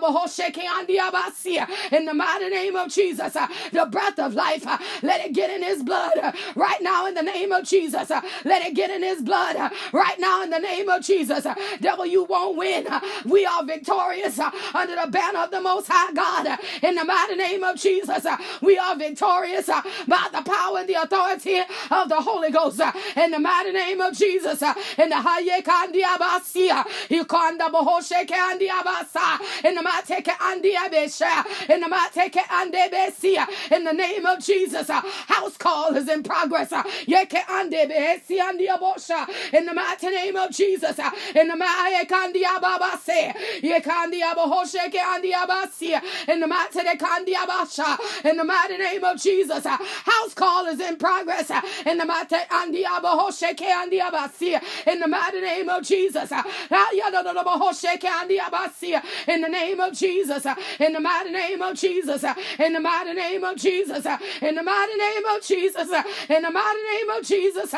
Bohosheke. 0.00 1.92
In 1.92 2.04
the 2.06 2.14
mighty 2.14 2.48
name 2.48 2.76
of 2.76 2.90
Jesus. 2.90 3.32
The 3.72 3.86
breath 3.90 4.18
of 4.18 4.34
life 4.34 4.64
let 5.02 5.24
it 5.24 5.32
get 5.34 5.50
in 5.50 5.62
his 5.62 5.82
blood 5.82 6.12
right 6.56 6.80
now 6.82 7.06
in 7.06 7.14
the 7.14 7.22
name 7.22 7.52
of 7.52 7.64
Jesus. 7.64 8.10
Let 8.10 8.62
it 8.66 8.74
get 8.74 8.90
in 8.90 9.02
his 9.02 9.22
blood 9.22 9.56
right 9.92 10.18
now 10.18 10.42
in 10.42 10.50
the 10.50 10.58
name 10.58 10.88
of 10.88 11.02
Jesus. 11.02 11.46
Devil, 11.80 12.06
you 12.06 12.24
won't 12.24 12.56
win. 12.56 12.86
We 13.24 13.46
are 13.46 13.64
victorious 13.64 14.38
under 14.38 14.96
the 14.96 15.08
banner 15.10 15.40
of 15.40 15.50
the 15.50 15.60
Most 15.60 15.88
High 15.90 16.12
God. 16.12 16.58
In 16.82 16.94
the 16.94 17.04
mighty 17.04 17.36
name 17.36 17.64
of 17.64 17.76
Jesus, 17.76 18.24
uh, 18.26 18.36
we 18.62 18.78
are 18.78 18.96
victorious 18.96 19.68
uh, 19.68 19.82
by 20.08 20.28
the 20.32 20.42
power 20.42 20.78
and 20.78 20.88
the 20.88 20.94
authority 20.94 21.60
of 21.90 22.08
the 22.08 22.16
Holy 22.20 22.50
Ghost. 22.50 22.80
Uh, 22.80 22.92
in 23.16 23.30
the 23.32 23.38
mighty 23.38 23.72
name 23.72 24.00
of 24.00 24.16
Jesus, 24.16 24.62
in 24.98 25.08
the 25.10 25.16
Haye 25.20 25.62
Kandiabasia, 25.62 26.84
Yukanda 27.08 27.70
Bohoshe 27.70 28.26
Kandiabasa, 28.26 29.64
in 29.64 29.74
the 29.74 29.82
Mateke 29.82 30.32
Andiabesha, 30.36 31.70
in 31.70 31.80
the 31.80 31.86
Mateke 31.88 32.42
Andebesia, 32.44 33.46
in 33.72 33.84
the 33.84 33.92
name 33.92 34.26
of 34.26 34.44
Jesus, 34.44 34.88
house 34.90 35.56
call 35.58 35.94
is 35.96 36.08
in 36.08 36.22
progress. 36.22 36.72
Yeke 37.06 37.44
Andebesi 37.48 38.38
Andiabosha, 38.40 39.28
in 39.54 39.66
the 39.66 39.74
mighty 39.74 40.08
name 40.10 40.36
of 40.36 40.50
Jesus, 40.50 40.98
in 41.34 41.48
the 41.48 41.56
Maye 41.56 42.04
Kandiababase, 42.06 43.34
Yekandiabohoshe 43.62 44.92
Kandiabasia, 44.92 46.00
in 46.28 46.40
the 46.40 46.46
in 48.24 48.36
the 48.36 48.44
mighty 48.44 48.76
name 48.78 49.04
of 49.04 49.20
Jesus, 49.20 49.66
uh, 49.66 49.76
house 49.78 50.34
call 50.34 50.66
is 50.66 50.80
in 50.80 50.96
progress. 50.96 51.50
Uh, 51.50 51.60
in 51.86 51.98
the 51.98 52.04
mighty 52.06 52.36
in 54.86 55.00
the 55.00 55.08
mighty 55.08 55.40
name 55.40 55.68
of 55.68 55.84
Jesus. 55.84 56.32
Uh, 56.32 56.42
in 59.20 59.42
the 59.42 59.48
name 59.48 59.80
of 59.80 59.92
Jesus. 59.96 60.46
In 60.80 60.92
the 60.92 61.00
mighty 61.00 61.30
name 61.30 61.62
of 61.62 61.76
Jesus. 61.76 62.24
In 62.58 62.72
the 62.72 62.80
mighty 62.80 63.14
name 63.14 63.44
of 63.44 63.56
Jesus. 63.56 64.06
In 64.42 64.54
the 64.56 64.62
mighty 64.62 64.96
name 64.98 65.24
of 65.24 65.42
Jesus. 65.42 65.88
In 66.28 66.42
the 66.42 66.50
mighty 66.50 66.78
name 66.82 67.10
of 67.10 67.24
Jesus. 67.24 67.74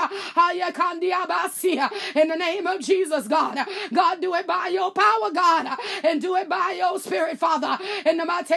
In 2.14 2.28
the 2.28 2.36
name 2.36 2.66
of 2.66 2.80
Jesus, 2.80 3.28
God. 3.28 3.58
God, 3.92 4.20
do 4.20 4.34
it 4.34 4.46
by 4.46 4.68
your 4.68 4.90
power, 4.92 5.30
God. 5.32 5.78
And 6.04 6.20
do 6.20 6.36
it 6.36 6.48
by 6.48 6.76
your 6.78 6.98
spirit, 6.98 7.38
Father. 7.38 7.78
In 8.06 8.16
the 8.18 8.24
mighty 8.24 8.51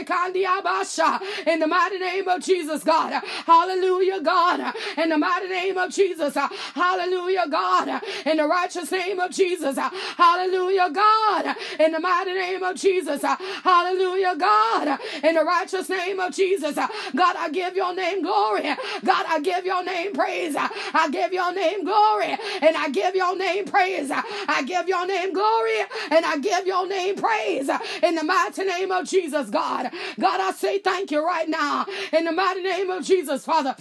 in 1.48 1.60
the 1.60 1.68
mighty 1.68 2.00
name 2.00 2.28
of 2.28 2.42
Jesus, 2.44 2.84
God. 2.84 3.24
Hallelujah, 3.46 4.22
God. 4.22 4.74
In 4.98 5.10
the 5.10 5.18
mighty 5.18 5.48
name 5.48 5.78
of 5.78 5.92
Jesus. 5.92 6.36
Hallelujah, 6.36 7.48
God. 7.50 8.02
In 8.26 8.38
the 8.38 8.48
righteous 8.48 8.92
name 8.92 9.20
of 9.20 9.32
Jesus. 9.32 9.78
Hallelujah, 9.78 10.90
God. 10.92 11.56
In 11.80 11.92
the 11.92 12.00
mighty 12.00 12.34
name 12.34 12.64
of 12.64 12.76
Jesus. 12.76 13.22
Hallelujah, 13.22 14.36
God. 14.38 15.00
In 15.24 15.36
the 15.36 15.44
righteous 15.44 15.90
name 15.90 16.20
of 16.20 16.34
Jesus. 16.34 16.76
God, 16.76 17.36
I 17.38 17.50
give 17.50 17.76
your 17.76 17.94
name 17.96 18.22
glory. 18.22 18.64
God, 19.04 19.26
I 19.28 19.40
give 19.42 19.66
your 19.66 19.84
name 19.84 20.14
praise. 20.14 20.56
I 20.58 21.10
give 21.12 21.34
your 21.34 21.54
name 21.54 21.84
glory. 21.84 22.38
And 22.62 22.76
I 22.76 22.90
give 22.90 23.16
your 23.16 23.36
name 23.38 23.66
praise. 23.66 24.12
I 24.12 24.64
give 24.66 24.88
your 24.88 25.06
name 25.08 25.34
glory. 25.34 25.80
And 26.12 26.26
I 26.26 26.38
give 26.38 26.66
your 26.68 26.88
name 26.88 27.16
praise. 27.16 27.70
In 28.04 28.16
the 28.16 28.24
mighty 28.24 28.64
name 28.66 28.92
of 28.92 29.06
Jesus, 29.08 29.50
God. 29.50 29.85
God, 30.20 30.42
I 30.42 30.52
say 30.52 30.80
thank 30.80 31.12
you 31.12 31.26
right 31.26 31.48
now. 31.48 31.86
In 32.14 32.26
the 32.26 32.32
mighty 32.32 32.62
name 32.62 32.90
of 32.90 33.04
Jesus, 33.06 33.46
Father. 33.46 33.76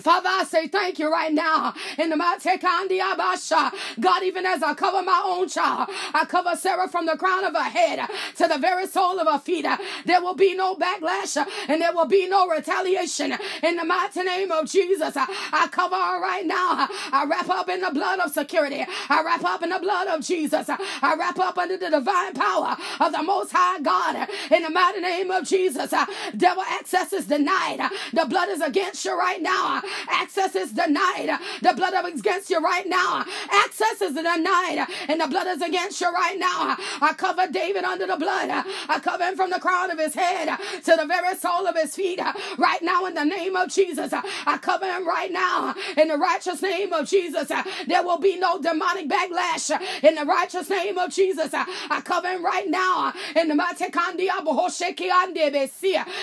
Father, 0.00 0.28
I 0.30 0.44
say 0.44 0.68
thank 0.68 0.98
you 0.98 1.12
right 1.12 1.32
now 1.32 1.74
in 1.98 2.10
the 2.10 2.16
mighty 2.16 2.50
of 2.50 2.60
Abasha. 2.60 3.72
God, 4.00 4.22
even 4.24 4.46
as 4.46 4.62
I 4.62 4.74
cover 4.74 5.02
my 5.02 5.22
own 5.24 5.48
child, 5.48 5.90
I 6.14 6.24
cover 6.24 6.56
Sarah 6.56 6.88
from 6.88 7.06
the 7.06 7.16
crown 7.16 7.44
of 7.44 7.54
her 7.54 7.62
head 7.62 8.08
to 8.36 8.48
the 8.48 8.58
very 8.58 8.86
sole 8.86 9.20
of 9.20 9.28
her 9.28 9.38
feet. 9.38 9.66
There 10.06 10.22
will 10.22 10.34
be 10.34 10.54
no 10.54 10.76
backlash 10.76 11.36
and 11.68 11.80
there 11.82 11.92
will 11.92 12.06
be 12.06 12.26
no 12.28 12.48
retaliation 12.48 13.34
in 13.62 13.76
the 13.76 13.84
mighty 13.84 14.22
name 14.22 14.50
of 14.50 14.66
Jesus. 14.70 15.14
I 15.16 15.68
cover 15.70 15.94
her 15.96 16.22
right 16.22 16.46
now. 16.46 16.88
I 17.12 17.26
wrap 17.28 17.50
up 17.50 17.68
in 17.68 17.82
the 17.82 17.90
blood 17.90 18.18
of 18.20 18.32
security. 18.32 18.84
I 19.10 19.22
wrap 19.22 19.44
up 19.44 19.62
in 19.62 19.70
the 19.70 19.78
blood 19.78 20.08
of 20.08 20.22
Jesus. 20.24 20.68
I 20.70 21.14
wrap 21.18 21.38
up 21.38 21.58
under 21.58 21.76
the 21.76 21.90
divine 21.90 22.34
power 22.34 22.76
of 23.00 23.12
the 23.12 23.22
Most 23.22 23.52
High 23.52 23.80
God 23.80 24.28
in 24.50 24.62
the 24.62 24.70
mighty 24.70 25.00
name 25.00 25.30
of 25.30 25.46
Jesus. 25.46 25.92
Devil 26.36 26.64
access 26.64 27.12
is 27.12 27.26
denied. 27.26 27.80
The 28.14 28.24
blood 28.26 28.48
is 28.48 28.62
against 28.62 29.04
you 29.04 29.18
right 29.18 29.40
now. 29.42 29.81
Access 30.08 30.54
is 30.54 30.72
denied. 30.72 31.38
The 31.62 31.72
blood 31.74 31.94
is 32.06 32.20
against 32.20 32.50
you 32.50 32.60
right 32.60 32.86
now. 32.86 33.24
Access 33.50 34.02
is 34.02 34.14
denied. 34.14 34.86
And 35.08 35.20
the 35.20 35.26
blood 35.26 35.46
is 35.46 35.62
against 35.62 36.00
you 36.00 36.10
right 36.10 36.38
now. 36.38 36.76
I 37.00 37.14
cover 37.16 37.46
David 37.50 37.84
under 37.84 38.06
the 38.06 38.16
blood. 38.16 38.50
I 38.50 39.00
cover 39.00 39.24
him 39.24 39.36
from 39.36 39.50
the 39.50 39.60
crown 39.60 39.90
of 39.90 39.98
his 39.98 40.14
head 40.14 40.56
to 40.84 40.96
the 40.96 41.06
very 41.06 41.36
sole 41.36 41.66
of 41.66 41.76
his 41.76 41.94
feet. 41.94 42.20
Right 42.58 42.82
now, 42.82 43.06
in 43.06 43.14
the 43.14 43.24
name 43.24 43.56
of 43.56 43.70
Jesus, 43.70 44.12
I 44.12 44.58
cover 44.58 44.86
him 44.86 45.06
right 45.06 45.30
now. 45.30 45.74
In 45.96 46.08
the 46.08 46.18
righteous 46.18 46.62
name 46.62 46.92
of 46.92 47.08
Jesus, 47.08 47.48
there 47.86 48.02
will 48.02 48.18
be 48.18 48.36
no 48.38 48.60
demonic 48.60 49.08
backlash. 49.08 49.70
In 50.02 50.14
the 50.14 50.24
righteous 50.24 50.68
name 50.70 50.98
of 50.98 51.10
Jesus, 51.10 51.50
I 51.52 52.00
cover 52.04 52.28
him 52.28 52.44
right 52.44 52.68
now. 52.68 53.12
In 53.36 53.48
the 53.48 53.54
mighty 53.54 53.84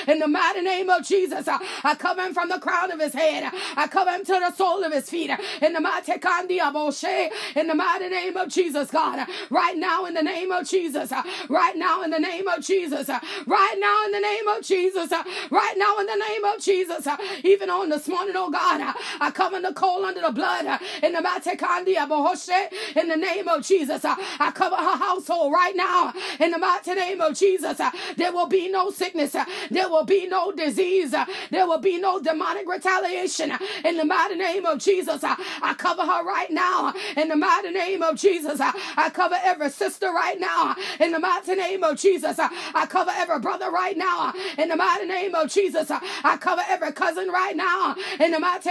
in 0.08 0.20
the 0.20 0.28
mighty 0.28 0.62
name 0.62 0.90
of 0.90 1.06
Jesus, 1.06 1.48
I 1.48 1.96
cover 1.96 2.22
him 2.22 2.34
from 2.34 2.50
the 2.50 2.60
crown 2.60 2.92
of 2.92 3.00
his 3.00 3.14
head 3.14 3.49
I 3.78 3.88
cover 3.88 4.12
him 4.12 4.26
to 4.26 4.34
the 4.34 4.52
sole 4.54 4.84
of 4.84 4.94
his 4.94 5.10
feet. 5.10 5.32
In 5.62 5.74
the 5.74 5.82
mighty 5.82 6.14
Hoshe. 6.14 7.30
in 7.56 7.68
the 7.68 7.76
mighty 7.76 8.10
name 8.10 8.38
of 8.38 8.50
Jesus, 8.50 8.90
God. 8.92 9.28
Right 9.50 9.78
now, 9.78 10.06
in 10.06 10.14
the 10.14 10.24
name 10.24 10.52
of 10.52 10.68
Jesus. 10.68 11.12
Right 11.50 11.76
now, 11.76 12.02
in 12.04 12.12
the 12.12 12.20
name 12.20 12.48
of 12.48 12.64
Jesus. 12.64 13.10
Right 13.10 13.76
now, 13.80 14.06
in 14.06 14.12
the 14.12 14.20
name 14.20 14.48
of 14.48 14.62
Jesus. 14.64 15.12
Right 15.50 15.76
now, 15.78 15.98
in 16.00 16.06
the 16.06 16.16
name 16.16 16.44
of 16.46 16.60
Jesus. 16.62 17.08
Even 17.44 17.70
on 17.70 17.90
this 17.90 18.08
morning, 18.08 18.36
oh 18.38 18.50
God, 18.50 18.94
I 19.20 19.32
cover 19.32 19.60
Nicole 19.60 20.06
under 20.06 20.22
the 20.22 20.32
blood. 20.32 20.80
In 21.04 21.14
the 21.14 21.22
mighty 21.22 21.56
God 21.56 21.88
in 21.88 23.08
the 23.08 23.16
name 23.16 23.48
of 23.48 23.66
Jesus. 23.66 24.04
I 24.06 24.52
cover 24.54 24.76
her 24.76 24.98
household 24.98 25.54
right 25.54 25.76
now. 25.76 26.14
In 26.40 26.52
the 26.52 26.58
mighty 26.58 26.94
name 26.94 27.22
of 27.22 27.36
Jesus. 27.38 27.80
There 28.18 28.32
will 28.32 28.48
be 28.48 28.70
no 28.70 28.90
sickness. 28.92 29.36
There 29.70 29.90
will 29.90 30.06
be 30.06 30.28
no 30.28 30.52
disease. 30.52 31.14
There 31.52 31.68
will 31.68 31.80
be 31.80 32.00
no 32.00 32.20
demonic 32.20 32.68
retaliation 32.68 33.39
in 33.40 33.98
the 33.98 34.06
mighty 34.06 34.36
name 34.36 34.66
of 34.66 34.80
Jesus. 34.80 35.22
I 35.24 35.74
cover 35.78 36.04
her 36.04 36.24
right 36.26 36.52
now 36.52 36.94
in 37.18 37.30
the 37.30 37.36
mighty 37.36 37.72
name 37.72 38.02
of 38.04 38.16
Jesus. 38.18 38.60
I 38.62 39.10
cover 39.14 39.38
every 39.44 39.70
sister 39.70 40.08
right 40.12 40.40
now 40.40 40.76
in 41.00 41.12
the 41.12 41.20
mighty 41.20 41.56
name 41.56 41.84
of 41.84 41.98
Jesus. 41.98 42.38
I 42.40 42.86
cover 42.90 43.12
every 43.16 43.40
brother 43.40 43.72
right 43.72 43.98
now 43.98 44.34
in 44.58 44.70
the 44.70 44.76
mighty 44.76 45.06
name 45.06 45.36
of 45.36 45.50
Jesus. 45.50 45.90
I 45.92 46.38
cover 46.40 46.62
every 46.68 46.92
cousin 46.92 47.30
right 47.30 47.56
now 47.56 47.96
in 48.20 48.32
the 48.32 48.40
mighty 48.40 48.70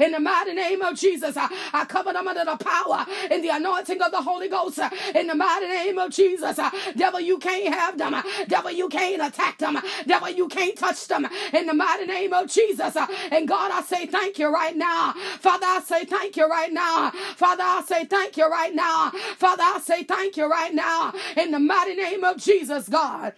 in 0.00 0.12
the 0.12 0.20
mighty 0.20 0.52
name 0.54 0.82
of 0.82 0.96
Jesus. 0.96 1.36
I 1.36 1.84
cover 1.88 2.12
them 2.12 2.26
under 2.28 2.44
the 2.44 2.56
power 2.56 3.04
in 3.30 3.42
the 3.42 3.48
anointing 3.48 4.00
of 4.00 4.10
the 4.10 4.20
Holy 4.22 4.48
Ghost 4.48 4.78
in 5.14 5.26
the 5.26 5.34
mighty 5.34 5.66
name 5.66 5.98
of 5.98 6.10
Jesus. 6.10 6.58
Devil, 6.96 7.20
you 7.20 7.38
can't 7.38 7.72
have 7.74 7.96
them. 7.98 8.14
Devil, 8.48 8.70
you 8.70 8.88
can't 8.88 9.22
attack 9.22 9.58
them. 9.58 9.78
Devil, 10.06 10.28
you 10.30 10.48
can't 10.48 10.76
touch 10.76 11.06
them 11.08 11.26
in 11.52 11.66
the 11.66 11.74
mighty 11.74 12.06
name 12.06 12.32
of 12.32 12.37
of 12.42 12.50
Jesus. 12.50 12.96
Uh, 12.96 13.06
and 13.30 13.48
God, 13.48 13.70
I 13.72 13.82
say 13.82 14.06
thank 14.06 14.38
you 14.38 14.48
right 14.48 14.76
now. 14.76 15.12
Father, 15.40 15.66
I 15.66 15.80
say 15.80 16.04
thank 16.04 16.36
you 16.36 16.48
right 16.48 16.72
now. 16.72 17.10
Father, 17.36 17.62
I 17.64 17.82
say 17.86 18.04
thank 18.04 18.36
you 18.36 18.48
right 18.48 18.74
now. 18.74 19.10
Father, 19.36 19.62
I 19.64 19.80
say 19.82 20.04
thank 20.04 20.36
you 20.36 20.48
right 20.50 20.74
now. 20.74 21.12
In 21.36 21.50
the 21.52 21.58
mighty 21.58 21.94
name 21.94 22.24
of 22.24 22.38
Jesus, 22.38 22.88
God. 22.88 23.34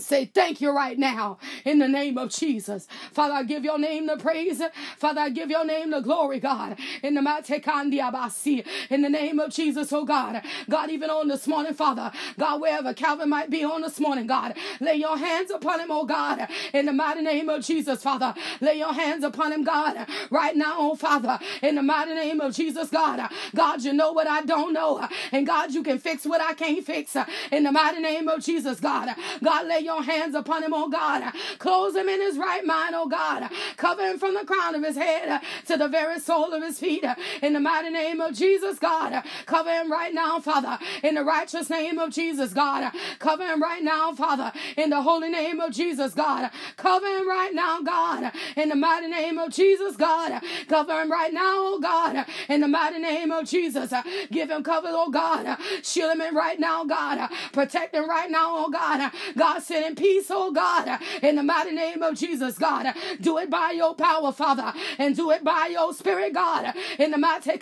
Say 0.00 0.26
thank 0.26 0.60
you 0.60 0.70
right 0.70 0.98
now 0.98 1.38
in 1.64 1.78
the 1.78 1.88
name 1.88 2.18
of 2.18 2.30
Jesus. 2.30 2.88
Father, 3.12 3.34
I 3.34 3.42
give 3.44 3.64
your 3.64 3.78
name 3.78 4.06
the 4.06 4.16
praise. 4.16 4.62
Father, 4.98 5.20
I 5.22 5.30
give 5.30 5.50
your 5.50 5.64
name 5.64 5.90
the 5.90 6.00
glory, 6.00 6.40
God. 6.40 6.78
In 7.02 7.14
the 7.14 7.20
Matekandiabasi. 7.20 8.66
In 8.90 9.02
the 9.02 9.08
name 9.10 9.38
of 9.40 9.52
Jesus, 9.52 9.92
oh 9.92 10.04
God. 10.04 10.42
God, 10.68 10.90
even 10.90 11.10
on 11.10 11.28
this 11.28 11.46
morning, 11.46 11.74
Father. 11.74 12.12
God, 12.38 12.60
wherever 12.60 12.94
Calvin 12.94 13.28
might 13.30 13.50
be 13.50 13.64
on 13.64 13.82
this 13.82 14.00
morning, 14.00 14.26
God. 14.26 14.56
Lay 14.80 14.96
your 14.96 15.18
hands 15.18 15.50
upon 15.50 15.80
him, 15.80 15.90
oh 15.90 16.04
God. 16.04 16.48
In 16.72 16.86
the 16.86 16.92
mighty 16.92 17.22
name 17.22 17.48
of 17.48 17.64
Jesus, 17.64 18.02
Father. 18.02 18.34
Lay 18.60 18.78
your 18.78 18.92
hands 18.92 19.24
upon 19.24 19.52
him, 19.52 19.64
God. 19.64 20.06
Right 20.30 20.56
now, 20.56 20.74
oh 20.78 20.94
Father. 20.96 21.38
In 21.62 21.76
the 21.76 21.82
mighty 21.82 22.14
name 22.14 22.40
of 22.40 22.54
Jesus, 22.54 22.90
God. 22.90 23.28
God, 23.54 23.82
you 23.82 23.92
know 23.92 24.12
what 24.12 24.26
I 24.28 24.42
don't 24.42 24.72
know. 24.72 25.06
And 25.32 25.46
God, 25.46 25.72
you 25.72 25.82
can 25.82 25.98
fix 25.98 26.24
what 26.26 26.40
I 26.40 26.54
can't 26.54 26.84
fix. 26.84 27.16
In 27.52 27.64
the 27.64 27.72
mighty 27.72 28.00
name 28.00 28.28
of 28.28 28.42
Jesus, 28.42 28.80
God. 28.80 29.14
God, 29.42 29.66
lay 29.66 29.80
your 29.84 30.02
hands 30.02 30.34
upon 30.34 30.62
him, 30.62 30.72
oh 30.74 30.88
God. 30.88 31.32
Close 31.58 31.94
him 31.94 32.08
in 32.08 32.20
his 32.20 32.38
right 32.38 32.64
mind, 32.64 32.94
oh 32.94 33.06
God. 33.06 33.50
Cover 33.76 34.02
him 34.08 34.18
from 34.18 34.34
the 34.34 34.44
crown 34.44 34.74
of 34.74 34.82
his 34.82 34.96
head 34.96 35.40
to 35.66 35.76
the 35.76 35.88
very 35.88 36.18
sole 36.20 36.52
of 36.52 36.62
his 36.62 36.78
feet. 36.78 37.04
In 37.42 37.52
the 37.52 37.60
mighty 37.60 37.90
name 37.90 38.20
of 38.20 38.34
Jesus, 38.34 38.78
God. 38.78 39.22
Cover 39.46 39.70
him 39.70 39.90
right 39.90 40.12
now, 40.12 40.40
Father. 40.40 40.78
In 41.02 41.14
the 41.14 41.24
righteous 41.24 41.70
name 41.70 41.98
of 41.98 42.10
Jesus, 42.10 42.52
God. 42.52 42.92
Cover 43.18 43.46
him 43.46 43.62
right 43.62 43.82
now, 43.82 44.12
Father. 44.12 44.52
In 44.76 44.90
the 44.90 45.02
holy 45.02 45.28
name 45.28 45.60
of 45.60 45.72
Jesus, 45.72 46.14
God. 46.14 46.50
Cover 46.76 47.06
him 47.06 47.28
right 47.28 47.52
now, 47.52 47.80
God. 47.80 48.32
In 48.56 48.68
the 48.68 48.76
mighty 48.76 49.08
name 49.08 49.38
of 49.38 49.52
Jesus, 49.52 49.96
God. 49.96 50.42
Cover 50.68 51.02
him 51.02 51.10
right 51.10 51.32
now, 51.32 51.54
oh 51.56 51.80
God. 51.80 52.26
In 52.48 52.60
the 52.60 52.68
mighty 52.68 52.98
name 52.98 53.30
of 53.30 53.46
Jesus. 53.46 53.92
Give 54.30 54.50
him 54.50 54.62
cover, 54.62 54.88
oh 54.90 55.10
God. 55.10 55.58
Shield 55.82 56.12
him 56.12 56.20
in 56.20 56.34
right 56.34 56.58
now, 56.58 56.84
God. 56.84 57.30
Protect 57.52 57.94
him 57.94 58.08
right 58.08 58.30
now, 58.30 58.54
oh 58.56 58.70
God. 58.70 59.12
God, 59.36 59.60
him 59.82 59.94
peace, 59.94 60.26
oh 60.30 60.52
God. 60.52 61.00
In 61.22 61.36
the 61.36 61.42
mighty 61.42 61.72
name 61.72 62.02
of 62.02 62.16
Jesus, 62.16 62.58
God. 62.58 62.94
Do 63.20 63.38
it 63.38 63.50
by 63.50 63.72
your 63.72 63.94
power, 63.94 64.32
Father. 64.32 64.72
And 64.98 65.16
do 65.16 65.30
it 65.30 65.44
by 65.44 65.68
your 65.72 65.92
spirit, 65.94 66.34
God. 66.34 66.74
In 66.98 67.10
the 67.10 67.18
mighty 67.18 67.52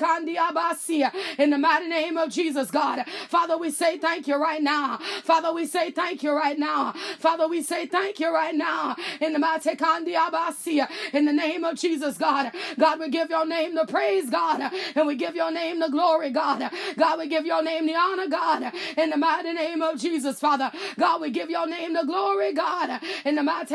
in 1.39 1.51
the 1.51 1.59
mighty 1.59 1.89
name 1.89 2.17
of 2.17 2.31
Jesus, 2.31 2.71
God. 2.71 3.05
Father, 3.29 3.57
we 3.57 3.71
say 3.71 3.99
thank 3.99 4.27
you 4.27 4.37
right 4.37 4.63
now. 4.63 4.99
Father, 5.25 5.53
we 5.53 5.67
say 5.67 5.91
thank 5.91 6.23
you 6.23 6.33
right 6.33 6.59
now. 6.59 6.93
Father, 7.19 7.49
we 7.49 7.63
say 7.63 7.87
thank 7.87 8.21
you 8.21 8.33
right 8.33 8.55
now. 8.55 8.97
In 9.21 9.33
the 9.33 9.39
mighty 9.39 9.71
in 11.13 11.25
the 11.25 11.33
name 11.33 11.65
of 11.65 11.79
Jesus, 11.79 12.19
God. 12.19 12.53
God, 12.79 13.01
we 13.01 13.09
give 13.09 13.31
your 13.31 13.47
name 13.47 13.75
the 13.75 13.87
praise, 13.87 14.31
God. 14.31 14.73
And 14.95 15.07
we 15.07 15.17
give 15.17 15.35
your 15.35 15.51
name 15.51 15.81
the 15.81 15.89
glory, 15.89 16.31
God. 16.31 16.71
God, 16.97 17.19
we 17.19 17.29
give 17.29 17.47
your 17.47 17.63
name 17.63 17.87
the 17.87 17.95
honor, 17.95 18.29
God. 18.29 18.73
In 18.97 19.11
the 19.11 19.17
mighty 19.17 19.53
name 19.53 19.83
of 19.83 19.99
Jesus, 20.01 20.41
Father. 20.41 20.71
God, 20.99 21.21
we 21.21 21.31
give 21.31 21.51
your 21.51 21.67
name 21.67 21.95
the 21.95 22.02
glory, 22.07 22.53
God. 22.53 23.01
In 23.25 23.35
the 23.37 23.43
mighty 23.43 23.75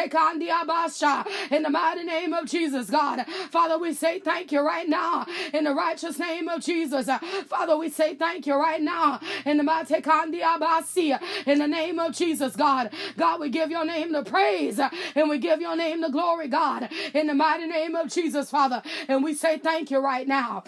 in 1.51 1.63
the 1.63 1.69
mighty 1.69 2.03
name 2.03 2.33
of 2.33 2.47
Jesus, 2.47 2.89
God. 2.89 3.25
Father, 3.51 3.77
we 3.77 3.93
say 3.93 4.19
thank 4.19 4.51
you 4.51 4.61
right 4.61 4.87
now. 4.87 5.25
In 5.53 5.63
the 5.63 5.73
righteous 5.73 6.19
name 6.19 6.47
of 6.47 6.63
Jesus. 6.63 7.09
Father, 7.47 7.77
we 7.77 7.89
say 7.89 8.15
thank 8.15 8.47
you 8.47 8.55
right 8.55 8.81
now. 8.81 9.19
In 9.45 9.57
the 9.57 9.63
mighty 9.63 9.95
in 11.45 11.59
the 11.59 11.67
name 11.67 11.99
of 11.99 12.13
Jesus, 12.15 12.55
God. 12.55 12.91
God, 13.17 13.39
we 13.39 13.49
give 13.49 13.71
your 13.71 13.85
name 13.85 14.11
the 14.11 14.23
praise 14.23 14.79
and 14.79 15.29
we 15.29 15.37
give 15.37 15.61
your 15.61 15.75
name 15.75 16.01
the 16.01 16.09
glory, 16.09 16.47
God. 16.47 16.89
In 17.13 17.27
the 17.27 17.33
mighty 17.33 17.67
name 17.67 17.95
of 17.95 18.11
Jesus, 18.11 18.49
Father. 18.49 18.81
And 19.07 19.23
we 19.23 19.33
say 19.33 19.57
thank 19.57 19.91
you 19.91 19.99
right 19.99 20.27
now. 20.27 20.63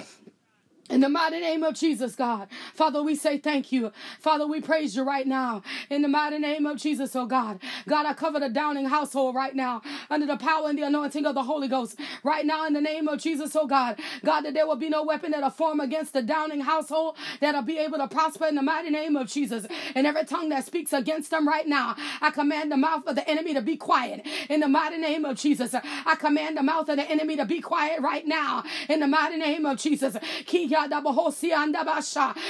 In 0.89 1.01
the 1.01 1.09
mighty 1.09 1.39
name 1.39 1.63
of 1.63 1.75
Jesus, 1.75 2.15
God. 2.15 2.47
Father, 2.73 3.03
we 3.03 3.15
say 3.15 3.37
thank 3.37 3.71
you. 3.71 3.91
Father, 4.19 4.47
we 4.47 4.61
praise 4.61 4.95
you 4.95 5.03
right 5.03 5.27
now. 5.27 5.63
In 5.89 6.01
the 6.01 6.07
mighty 6.07 6.39
name 6.39 6.65
of 6.65 6.77
Jesus, 6.77 7.15
oh 7.15 7.25
God. 7.25 7.59
God, 7.87 8.05
I 8.05 8.13
cover 8.13 8.39
the 8.39 8.49
Downing 8.49 8.85
household 8.85 9.35
right 9.35 9.55
now 9.55 9.81
under 10.09 10.25
the 10.27 10.37
power 10.37 10.69
and 10.69 10.77
the 10.77 10.83
anointing 10.83 11.25
of 11.25 11.35
the 11.35 11.43
Holy 11.43 11.67
Ghost. 11.67 11.99
Right 12.23 12.45
now, 12.45 12.65
in 12.67 12.73
the 12.73 12.81
name 12.81 13.07
of 13.07 13.19
Jesus, 13.19 13.55
oh 13.55 13.67
God. 13.67 13.99
God, 14.25 14.41
that 14.41 14.53
there 14.53 14.67
will 14.67 14.75
be 14.77 14.89
no 14.89 15.03
weapon 15.03 15.31
that'll 15.31 15.51
form 15.51 15.79
against 15.79 16.13
the 16.13 16.21
Downing 16.21 16.61
household 16.61 17.17
that'll 17.41 17.61
be 17.63 17.77
able 17.79 17.97
to 17.99 18.07
prosper 18.07 18.47
in 18.47 18.55
the 18.55 18.61
mighty 18.63 18.89
name 18.89 19.15
of 19.15 19.27
Jesus. 19.27 19.65
And 19.95 20.07
every 20.07 20.25
tongue 20.25 20.49
that 20.49 20.65
speaks 20.65 20.93
against 20.93 21.31
them 21.31 21.47
right 21.47 21.67
now, 21.67 21.95
I 22.21 22.31
command 22.31 22.71
the 22.71 22.77
mouth 22.77 23.07
of 23.07 23.15
the 23.15 23.29
enemy 23.29 23.53
to 23.53 23.61
be 23.61 23.77
quiet. 23.77 24.25
In 24.49 24.59
the 24.59 24.67
mighty 24.67 24.97
name 24.97 25.25
of 25.25 25.37
Jesus, 25.37 25.75
I 25.75 26.15
command 26.15 26.57
the 26.57 26.63
mouth 26.63 26.89
of 26.89 26.97
the 26.97 27.09
enemy 27.09 27.37
to 27.37 27.45
be 27.45 27.61
quiet 27.61 28.01
right 28.01 28.25
now. 28.27 28.63
In 28.89 28.99
the 28.99 29.07
mighty 29.07 29.37
name 29.37 29.65
of 29.65 29.77
Jesus. 29.77 30.17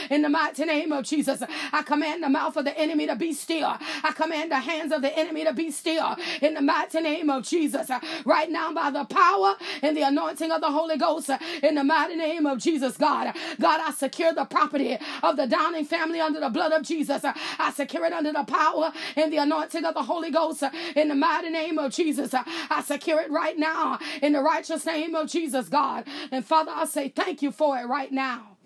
In 0.09 0.21
the 0.21 0.29
mighty 0.29 0.65
name 0.65 0.91
of 0.91 1.05
Jesus, 1.05 1.43
I 1.73 1.81
command 1.83 2.23
the 2.23 2.29
mouth 2.29 2.57
of 2.57 2.65
the 2.65 2.77
enemy 2.77 3.07
to 3.07 3.15
be 3.15 3.33
still. 3.33 3.75
I 4.03 4.11
command 4.15 4.51
the 4.51 4.59
hands 4.59 4.91
of 4.91 5.01
the 5.01 5.17
enemy 5.17 5.45
to 5.45 5.53
be 5.53 5.71
still. 5.71 6.15
In 6.41 6.53
the 6.53 6.61
mighty 6.61 7.01
name 7.01 7.29
of 7.29 7.43
Jesus, 7.43 7.89
right 8.25 8.49
now 8.51 8.73
by 8.73 8.91
the 8.91 9.05
power 9.05 9.55
and 9.81 9.95
the 9.97 10.03
anointing 10.03 10.51
of 10.51 10.61
the 10.61 10.71
Holy 10.71 10.97
Ghost, 10.97 11.29
in 11.63 11.75
the 11.75 11.83
mighty 11.83 12.15
name 12.15 12.45
of 12.45 12.59
Jesus, 12.59 12.97
God. 12.97 13.33
God, 13.59 13.81
I 13.81 13.91
secure 13.91 14.33
the 14.33 14.45
property 14.45 14.97
of 15.23 15.37
the 15.37 15.47
Downing 15.47 15.85
family 15.85 16.19
under 16.19 16.39
the 16.39 16.49
blood 16.49 16.71
of 16.71 16.83
Jesus. 16.83 17.23
I 17.23 17.71
secure 17.71 18.05
it 18.05 18.13
under 18.13 18.31
the 18.31 18.43
power 18.43 18.91
and 19.15 19.31
the 19.33 19.37
anointing 19.37 19.85
of 19.85 19.93
the 19.93 20.03
Holy 20.03 20.31
Ghost, 20.31 20.63
in 20.95 21.07
the 21.09 21.15
mighty 21.15 21.49
name 21.49 21.77
of 21.77 21.91
Jesus. 21.93 22.33
I 22.35 22.81
secure 22.83 23.21
it 23.21 23.31
right 23.31 23.57
now 23.57 23.99
in 24.21 24.33
the 24.33 24.41
righteous 24.41 24.85
name 24.85 25.15
of 25.15 25.29
Jesus, 25.29 25.69
God. 25.69 26.05
And 26.31 26.45
Father, 26.45 26.71
I 26.73 26.85
say 26.85 27.09
thank 27.09 27.41
you 27.41 27.51
for 27.51 27.77
it 27.77 27.87
right 27.87 28.11
now 28.11 28.18
now. 28.19 28.57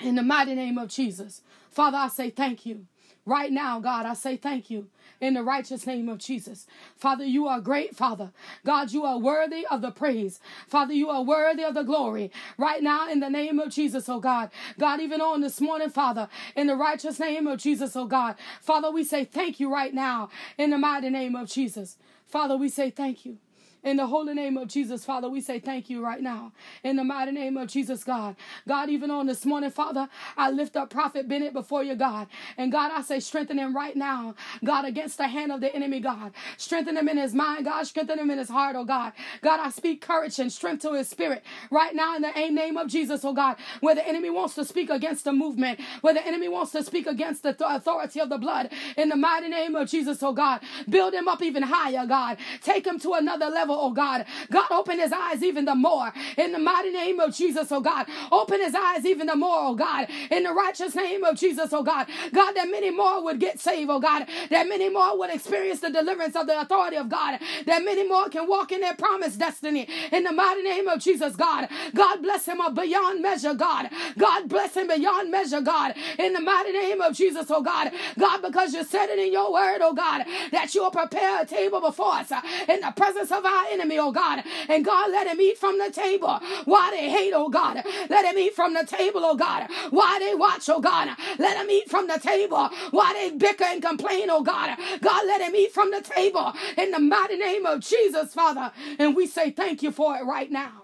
In 0.00 0.16
the 0.16 0.24
mighty 0.24 0.56
name 0.56 0.76
of 0.76 0.88
Jesus. 0.88 1.42
Father, 1.70 1.98
I 1.98 2.08
say 2.08 2.30
thank 2.30 2.66
you. 2.66 2.86
Right 3.24 3.52
now, 3.52 3.78
God, 3.80 4.06
I 4.06 4.14
say 4.14 4.36
thank 4.36 4.70
you 4.70 4.88
in 5.20 5.34
the 5.34 5.42
righteous 5.42 5.86
name 5.86 6.08
of 6.08 6.18
Jesus. 6.18 6.66
Father, 6.96 7.24
you 7.24 7.46
are 7.46 7.60
great, 7.60 7.94
Father. 7.94 8.32
God, 8.64 8.92
you 8.92 9.04
are 9.04 9.18
worthy 9.18 9.64
of 9.70 9.82
the 9.82 9.90
praise. 9.92 10.40
Father, 10.66 10.92
you 10.92 11.08
are 11.10 11.22
worthy 11.22 11.62
of 11.62 11.74
the 11.74 11.82
glory. 11.82 12.30
Right 12.58 12.82
now, 12.82 13.08
in 13.08 13.20
the 13.20 13.30
name 13.30 13.58
of 13.60 13.70
Jesus, 13.70 14.08
oh 14.08 14.20
God. 14.20 14.50
God, 14.78 15.00
even 15.00 15.20
on 15.20 15.40
this 15.42 15.60
morning, 15.60 15.90
Father, 15.90 16.28
in 16.56 16.66
the 16.66 16.76
righteous 16.76 17.20
name 17.20 17.46
of 17.46 17.58
Jesus, 17.58 17.96
oh 17.96 18.06
God. 18.06 18.34
Father, 18.60 18.90
we 18.90 19.04
say 19.04 19.24
thank 19.24 19.60
you 19.60 19.72
right 19.72 19.94
now 19.94 20.28
in 20.58 20.70
the 20.70 20.78
mighty 20.78 21.10
name 21.10 21.36
of 21.36 21.48
Jesus. 21.48 21.98
Father, 22.26 22.56
we 22.56 22.68
say 22.68 22.90
thank 22.90 23.24
you. 23.24 23.38
In 23.86 23.96
the 23.98 24.08
holy 24.08 24.34
name 24.34 24.58
of 24.58 24.68
Jesus, 24.68 25.06
Father, 25.06 25.30
we 25.30 25.40
say 25.40 25.60
thank 25.60 25.90
you 25.90 26.04
right 26.04 26.22
now. 26.22 26.52
In 26.84 26.98
the 26.98 27.04
mighty 27.04 27.32
name 27.32 27.56
of 27.56 27.70
Jesus, 27.70 28.04
God. 28.04 28.36
God, 28.68 28.90
even 28.90 29.10
on 29.10 29.26
this 29.26 29.46
morning, 29.46 29.70
Father, 29.72 30.10
I 30.36 30.52
lift 30.52 30.76
up 30.76 30.90
Prophet 30.90 31.30
Bennett 31.30 31.54
before 31.54 31.84
you, 31.84 31.96
God. 31.96 32.28
And 32.58 32.72
God, 32.72 32.92
I 32.94 33.02
say 33.02 33.20
strengthen 33.22 33.58
him 33.58 33.74
right 33.76 33.96
now, 33.96 34.36
God, 34.66 34.84
against 34.84 35.18
the 35.18 35.28
hand 35.28 35.52
of 35.52 35.62
the 35.62 35.74
enemy, 35.74 36.00
God. 36.02 36.34
Strengthen 36.58 36.98
him 36.98 37.08
in 37.08 37.18
his 37.18 37.34
mind, 37.34 37.66
God. 37.66 37.84
Strengthen 37.86 38.20
him 38.20 38.30
in 38.30 38.38
his 38.38 38.50
heart, 38.50 38.76
oh 38.76 38.84
God. 38.84 39.14
God, 39.42 39.60
I 39.60 39.70
speak 39.70 40.02
courage 40.02 40.38
and 40.40 40.52
strength 40.52 40.82
to 40.82 40.94
his 40.94 41.08
spirit 41.08 41.44
right 41.72 41.96
now 41.96 42.16
in 42.16 42.22
the 42.22 42.32
name 42.50 42.76
of 42.78 42.88
Jesus, 42.88 43.24
oh 43.24 43.34
God. 43.34 43.56
Where 43.80 43.96
the 43.96 44.06
enemy 44.06 44.30
wants 44.30 44.54
to 44.56 44.64
speak 44.66 44.90
against 44.90 45.24
the 45.24 45.32
movement, 45.32 45.80
where 46.02 46.14
the 46.14 46.26
enemy 46.26 46.48
wants 46.48 46.72
to 46.72 46.84
speak 46.84 47.06
against 47.06 47.44
the 47.44 47.56
authority 47.66 48.20
of 48.20 48.28
the 48.30 48.38
blood, 48.38 48.70
in 48.96 49.08
the 49.10 49.16
mighty 49.16 49.48
name 49.48 49.74
of 49.76 49.88
Jesus, 49.88 50.22
oh 50.22 50.32
God. 50.32 50.60
Build 50.88 51.14
him 51.14 51.28
up 51.28 51.42
even 51.42 51.62
higher, 51.62 52.06
God. 52.06 52.38
Take 52.62 52.86
him 52.86 52.98
to 53.00 53.14
another 53.14 53.46
level, 53.46 53.75
oh 53.80 53.92
God. 53.92 54.26
God, 54.50 54.66
open 54.70 54.98
his 54.98 55.12
eyes 55.12 55.42
even 55.42 55.64
the 55.64 55.74
more 55.74 56.12
in 56.36 56.52
the 56.52 56.58
mighty 56.58 56.90
name 56.90 57.20
of 57.20 57.34
Jesus, 57.34 57.70
oh 57.72 57.80
God. 57.80 58.06
Open 58.32 58.60
his 58.60 58.74
eyes 58.74 59.04
even 59.06 59.26
the 59.26 59.36
more, 59.36 59.58
oh 59.68 59.74
God, 59.74 60.08
in 60.30 60.44
the 60.44 60.52
righteous 60.52 60.94
name 60.94 61.24
of 61.24 61.36
Jesus, 61.38 61.72
oh 61.72 61.82
God. 61.82 62.06
God, 62.32 62.52
that 62.52 62.70
many 62.70 62.90
more 62.90 63.22
would 63.24 63.40
get 63.40 63.60
saved, 63.60 63.90
oh 63.90 64.00
God. 64.00 64.26
That 64.50 64.68
many 64.68 64.88
more 64.90 65.18
would 65.18 65.30
experience 65.30 65.80
the 65.80 65.90
deliverance 65.90 66.36
of 66.36 66.46
the 66.46 66.60
authority 66.60 66.96
of 66.96 67.08
God. 67.08 67.40
That 67.66 67.84
many 67.84 68.06
more 68.08 68.28
can 68.28 68.48
walk 68.48 68.72
in 68.72 68.80
their 68.80 68.94
promised 68.94 69.38
destiny 69.38 69.88
in 70.12 70.24
the 70.24 70.32
mighty 70.32 70.62
name 70.62 70.88
of 70.88 71.00
Jesus, 71.00 71.36
God. 71.36 71.68
God 71.94 72.22
bless 72.22 72.46
him 72.46 72.58
beyond 72.74 73.22
measure, 73.22 73.54
God. 73.54 73.90
God 74.18 74.48
bless 74.48 74.74
him 74.76 74.88
beyond 74.88 75.30
measure, 75.30 75.60
God. 75.60 75.94
In 76.18 76.32
the 76.32 76.40
mighty 76.40 76.72
name 76.72 77.00
of 77.00 77.14
Jesus, 77.14 77.46
oh 77.50 77.62
God. 77.62 77.92
God, 78.18 78.42
because 78.42 78.74
you 78.74 78.84
said 78.84 79.08
it 79.10 79.18
in 79.18 79.32
your 79.32 79.52
word, 79.52 79.78
oh 79.82 79.94
God, 79.94 80.24
that 80.52 80.74
you 80.74 80.82
will 80.82 80.90
prepare 80.90 81.42
a 81.42 81.46
table 81.46 81.80
before 81.80 82.12
us 82.14 82.32
uh, 82.32 82.40
in 82.68 82.80
the 82.80 82.92
presence 82.96 83.30
of 83.32 83.44
our 83.44 83.65
enemy, 83.70 83.98
oh 83.98 84.12
God. 84.12 84.42
And 84.68 84.84
God, 84.84 85.10
let 85.10 85.26
him 85.26 85.40
eat 85.40 85.58
from 85.58 85.78
the 85.78 85.90
table 85.90 86.40
why 86.64 86.90
they 86.90 87.10
hate, 87.10 87.32
oh 87.34 87.48
God. 87.48 87.82
Let 88.08 88.24
him 88.24 88.38
eat 88.38 88.54
from 88.54 88.74
the 88.74 88.84
table, 88.84 89.20
oh 89.24 89.36
God. 89.36 89.68
Why 89.90 90.18
they 90.20 90.34
watch, 90.34 90.68
oh 90.68 90.80
God. 90.80 91.16
Let 91.38 91.56
him 91.56 91.70
eat 91.70 91.90
from 91.90 92.06
the 92.06 92.18
table 92.18 92.68
why 92.90 93.12
they 93.14 93.36
bicker 93.36 93.64
and 93.64 93.82
complain, 93.82 94.30
oh 94.30 94.42
God. 94.42 94.76
God, 95.00 95.26
let 95.26 95.40
him 95.40 95.54
eat 95.54 95.72
from 95.72 95.90
the 95.90 96.00
table 96.00 96.52
in 96.76 96.90
the 96.90 97.00
mighty 97.00 97.36
name 97.36 97.66
of 97.66 97.80
Jesus, 97.80 98.34
Father. 98.34 98.72
And 98.98 99.16
we 99.16 99.26
say 99.26 99.50
thank 99.50 99.82
you 99.82 99.92
for 99.92 100.16
it 100.16 100.24
right 100.24 100.50
now. 100.50 100.82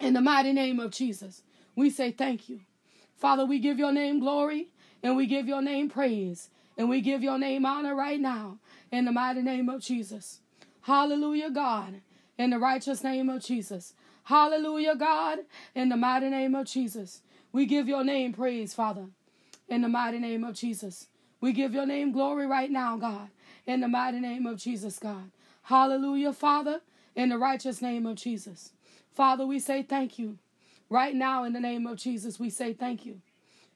In 0.00 0.14
the 0.14 0.20
mighty 0.20 0.52
name 0.52 0.80
of 0.80 0.90
Jesus, 0.90 1.42
we 1.76 1.90
say 1.90 2.10
thank 2.10 2.48
you. 2.48 2.60
Father, 3.16 3.46
we 3.46 3.58
give 3.58 3.78
your 3.78 3.92
name 3.92 4.20
glory 4.20 4.68
and 5.02 5.16
we 5.16 5.26
give 5.26 5.46
your 5.46 5.62
name 5.62 5.88
praise 5.88 6.50
and 6.76 6.88
we 6.88 7.00
give 7.00 7.22
your 7.22 7.38
name 7.38 7.64
honor 7.64 7.94
right 7.94 8.20
now 8.20 8.58
in 8.90 9.04
the 9.04 9.12
mighty 9.12 9.42
name 9.42 9.68
of 9.68 9.80
Jesus. 9.80 10.40
Hallelujah, 10.84 11.48
God, 11.48 12.02
in 12.36 12.50
the 12.50 12.58
righteous 12.58 13.02
name 13.02 13.30
of 13.30 13.42
Jesus. 13.42 13.94
Hallelujah, 14.24 14.94
God, 14.94 15.38
in 15.74 15.88
the 15.88 15.96
mighty 15.96 16.28
name 16.28 16.54
of 16.54 16.66
Jesus. 16.66 17.22
We 17.52 17.64
give 17.64 17.88
your 17.88 18.04
name 18.04 18.34
praise, 18.34 18.74
Father, 18.74 19.06
in 19.66 19.80
the 19.80 19.88
mighty 19.88 20.18
name 20.18 20.44
of 20.44 20.54
Jesus. 20.54 21.06
We 21.40 21.54
give 21.54 21.72
your 21.72 21.86
name 21.86 22.12
glory 22.12 22.46
right 22.46 22.70
now, 22.70 22.98
God, 22.98 23.30
in 23.66 23.80
the 23.80 23.88
mighty 23.88 24.20
name 24.20 24.44
of 24.44 24.58
Jesus, 24.58 24.98
God. 24.98 25.30
Hallelujah, 25.62 26.34
Father, 26.34 26.82
in 27.14 27.30
the 27.30 27.38
righteous 27.38 27.80
name 27.80 28.04
of 28.04 28.16
Jesus. 28.16 28.72
Father, 29.10 29.46
we 29.46 29.60
say 29.60 29.82
thank 29.82 30.18
you. 30.18 30.38
Right 30.90 31.14
now, 31.14 31.44
in 31.44 31.54
the 31.54 31.60
name 31.60 31.86
of 31.86 31.96
Jesus, 31.96 32.38
we 32.38 32.50
say 32.50 32.74
thank 32.74 33.06
you. 33.06 33.22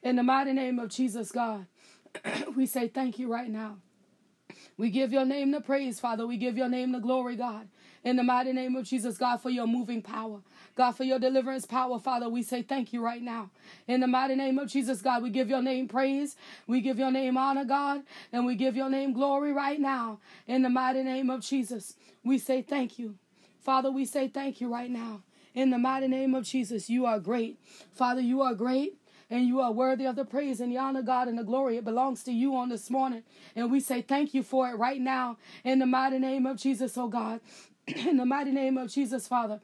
In 0.03 0.17
the 0.17 0.23
mighty 0.23 0.53
name 0.53 0.79
of 0.79 0.91
Jesus, 0.91 1.33
God, 1.33 1.65
we 2.55 2.67
say 2.67 2.89
thank 2.89 3.19
you 3.19 3.33
right 3.33 3.49
now. 3.49 3.79
We 4.79 4.91
give 4.91 5.13
your 5.13 5.25
name 5.25 5.51
the 5.51 5.61
praise, 5.61 5.99
Father. 5.99 6.27
We 6.27 6.37
give 6.37 6.57
your 6.57 6.69
name 6.69 6.93
the 6.93 7.01
glory, 7.01 7.35
God. 7.35 7.69
In 8.05 8.15
the 8.15 8.23
mighty 8.23 8.53
name 8.53 8.77
of 8.77 8.85
Jesus, 8.85 9.19
God, 9.19 9.39
for 9.39 9.51
your 9.51 9.67
moving 9.67 10.01
power. 10.01 10.39
God, 10.77 10.93
for 10.93 11.03
your 11.03 11.19
deliverance 11.19 11.67
power, 11.67 11.99
Father, 11.99 12.29
we 12.29 12.45
say 12.45 12.63
thank 12.63 12.93
you 12.93 13.03
right 13.03 13.21
now. 13.21 13.51
In 13.89 14.01
the 14.01 14.07
mighty 14.07 14.37
name 14.37 14.57
of 14.57 14.69
Jesus, 14.69 15.03
God, 15.03 15.25
we 15.25 15.31
give 15.31 15.49
your 15.49 15.61
name 15.61 15.89
praise. 15.89 16.37
We 16.69 16.81
give 16.81 16.97
your 16.97 17.11
name 17.11 17.37
honor, 17.37 17.65
God, 17.65 18.03
and 18.33 18.47
we 18.47 18.55
give 18.55 18.77
your 18.77 18.89
name 18.89 19.13
glory 19.13 19.53
right 19.53 19.81
now. 19.81 20.21
In 20.47 20.63
the 20.63 20.71
mighty 20.71 21.03
name 21.03 21.29
of 21.29 21.41
Jesus, 21.41 21.97
we 22.25 22.39
say 22.39 22.63
thank 22.63 23.01
you. 23.01 23.17
Father, 23.61 23.91
we 23.91 24.05
say 24.05 24.29
thank 24.29 24.61
you 24.61 24.73
right 24.73 24.91
now. 24.91 25.23
In 25.55 25.71
the 25.71 25.79
mighty 25.79 26.07
name 26.07 26.37
of 26.37 26.45
Jesus, 26.45 26.89
you 26.89 27.05
are 27.05 27.19
great. 27.19 27.59
Father, 27.93 28.21
you 28.21 28.43
are 28.43 28.55
great 28.55 28.97
and 29.31 29.47
you 29.47 29.61
are 29.61 29.73
worthy 29.73 30.07
of 30.07 30.17
the 30.17 30.25
praise 30.25 30.61
and 30.61 30.73
the 30.73 30.79
honor, 30.79 31.03
God, 31.03 31.29
and 31.29 31.39
the 31.39 31.45
glory. 31.45 31.77
It 31.77 31.85
belongs 31.85 32.23
to 32.25 32.33
you 32.33 32.57
on 32.57 32.69
this 32.69 32.91
morning. 32.91 33.23
And 33.55 33.71
we 33.71 33.81
say 33.81 34.03
thank 34.03 34.35
you 34.35 34.43
for 34.43 34.69
it 34.69 34.77
right 34.77 35.01
now 35.01 35.37
in 35.65 35.79
the 35.79 35.87
mighty 35.87 36.19
name 36.19 36.47
of 36.47 36.57
Jesus, 36.57 36.97
oh 36.97 37.09
God. 37.09 37.41
in 37.87 38.17
the 38.17 38.27
mighty 38.27 38.53
name 38.53 38.79
of 38.79 38.91
Jesus, 38.91 39.29
Father. 39.29 39.61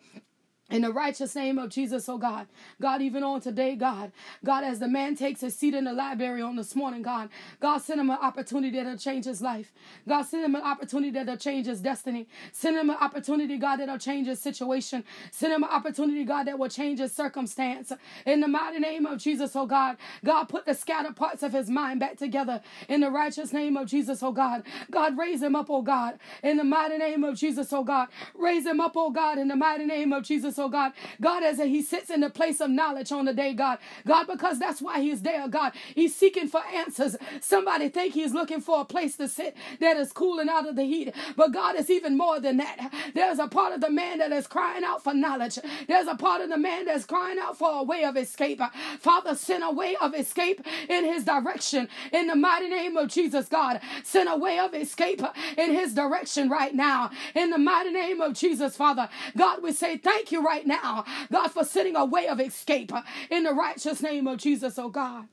In 0.75 0.83
the 0.83 0.93
righteous 0.93 1.37
name 1.37 1.57
of 1.57 1.71
Jesus, 1.71 2.09
oh 2.09 2.19
God. 2.19 2.49
God, 2.83 3.01
even 3.01 3.23
on 3.23 3.41
today, 3.41 3.77
God. 3.77 4.11
God, 4.45 4.65
as 4.65 4.81
the 4.81 4.89
man 4.89 5.15
takes 5.15 5.41
his 5.41 5.55
seat 5.55 5.73
in 5.73 5.85
the 5.85 5.93
library 5.93 6.43
on 6.43 6.57
this 6.57 6.75
morning, 6.75 7.01
God. 7.01 7.29
God, 7.61 7.79
send 7.79 8.01
him 8.01 8.11
an 8.11 8.19
opportunity 8.21 8.77
that'll 8.77 8.99
change 8.99 9.25
his 9.25 9.41
life. 9.41 9.73
God, 10.09 10.25
send 10.25 10.45
him 10.45 10.57
an 10.57 10.63
opportunity 10.63 11.13
that'll 11.13 11.37
change 11.37 11.67
his 11.67 11.81
destiny. 11.81 12.27
Send 12.51 12.77
him 12.77 12.91
an 12.91 12.97
opportunity, 13.01 13.57
God, 13.57 13.77
that'll 13.77 13.99
change 13.99 14.27
his 14.27 14.41
situation. 14.41 15.05
Send 15.31 15.53
him 15.53 15.63
an 15.63 15.71
opportunity, 15.71 16.25
God, 16.25 16.49
that 16.49 16.59
will 16.59 16.69
change 16.69 16.99
his 16.99 17.13
circumstance. 17.13 17.93
In 18.27 18.41
the 18.41 18.49
mighty 18.49 18.81
name 18.81 19.07
of 19.07 19.21
Jesus, 19.21 19.55
oh 19.55 19.67
God. 19.67 19.97
God, 20.25 20.49
put 20.49 20.67
the 20.67 20.75
scattered 20.75 21.15
parts 21.15 21.45
of 21.45 21.53
his 21.53 21.71
mind 21.71 22.01
back 22.01 22.17
together. 22.19 22.61
In 22.89 23.01
the 23.01 23.13
righteous 23.13 23.53
name 23.53 23.77
of 23.77 23.87
Jesus, 23.87 24.25
oh 24.25 24.33
God. 24.33 24.65
God, 24.91 25.17
raise 25.17 25.41
him 25.41 25.55
up, 25.55 25.67
oh 25.71 25.83
God. 25.83 26.19
In 26.43 26.57
the 26.57 26.65
mighty 26.65 26.99
name 26.99 27.23
of 27.23 27.37
Jesus, 27.37 27.73
oh 27.73 27.85
God. 27.85 28.09
Raise 28.35 28.67
him 28.67 28.81
up, 28.81 28.95
oh 28.97 29.11
God, 29.11 29.39
in 29.39 29.47
the 29.47 29.55
mighty 29.55 29.87
name 29.87 30.13
of 30.13 30.25
Jesus, 30.25 30.59
oh 30.59 30.64
God. 30.69 30.93
God, 31.21 31.43
as 31.43 31.59
he 31.59 31.83
sits 31.83 32.11
in 32.11 32.21
the 32.21 32.31
place 32.31 32.61
of 32.61 32.71
knowledge 32.71 33.13
on 33.13 33.25
the 33.25 33.35
day, 33.35 33.55
God. 33.55 33.79
God, 34.07 34.27
because 34.27 34.59
that's 34.59 34.81
why 34.83 35.01
he's 35.01 35.23
there, 35.23 35.49
God. 35.49 35.73
He's 35.95 36.15
seeking 36.15 36.49
for 36.49 36.63
answers. 36.75 37.17
Somebody 37.41 37.89
think 37.89 38.15
he's 38.15 38.35
looking 38.35 38.61
for 38.61 38.81
a 38.81 38.85
place 38.85 39.17
to 39.17 39.29
sit 39.29 39.57
that 39.81 39.97
is 39.97 40.13
cooling 40.13 40.49
out 40.49 40.69
of 40.69 40.77
the 40.77 40.85
heat. 40.85 41.15
But 41.37 41.53
God 41.53 41.77
is 41.77 41.91
even 41.91 42.17
more 42.17 42.41
than 42.41 42.59
that. 42.59 42.93
There's 43.15 43.39
a 43.39 43.49
part 43.49 43.75
of 43.75 43.81
the 43.81 43.91
man 43.91 44.19
that 44.19 44.33
is 44.33 44.47
crying 44.47 44.85
out 44.85 45.03
for 45.03 45.15
knowledge. 45.15 45.59
There's 45.89 46.07
a 46.09 46.17
part 46.17 46.43
of 46.43 46.49
the 46.51 46.59
man 46.59 46.87
that's 46.87 47.07
crying 47.07 47.39
out 47.39 47.59
for 47.59 47.81
a 47.81 47.83
way 47.83 48.05
of 48.05 48.17
escape. 48.17 48.61
Father, 49.01 49.35
send 49.35 49.65
a 49.65 49.71
way 49.73 49.97
of 50.01 50.15
escape 50.15 50.61
in 50.89 51.05
his 51.05 51.25
direction. 51.25 51.89
In 52.13 52.27
the 52.29 52.37
mighty 52.37 52.69
name 52.69 52.97
of 52.97 53.09
Jesus, 53.09 53.49
God, 53.49 53.81
send 54.03 54.29
a 54.29 54.37
way 54.37 54.59
of 54.59 54.75
escape 54.75 55.23
in 55.57 55.73
his 55.73 55.95
direction 55.95 56.49
right 56.49 56.75
now. 56.75 57.11
In 57.35 57.51
the 57.51 57.59
mighty 57.59 57.91
name 57.91 58.21
of 58.21 58.35
Jesus, 58.35 58.77
Father, 58.77 59.09
God, 59.37 59.63
we 59.63 59.73
say 59.73 59.97
thank 59.97 60.33
you 60.33 60.44
right 60.45 60.67
now, 60.67 61.05
God, 61.33 61.49
for 61.49 61.65
sending 61.65 61.97
a 61.97 62.05
way 62.05 62.29
of 62.29 62.41
escape 62.41 62.93
in 63.31 63.45
the 63.45 63.53
righteous 63.53 64.03
name 64.03 64.27
of 64.27 64.39
Jesus, 64.39 64.79
oh 64.79 64.89
God. 64.89 65.29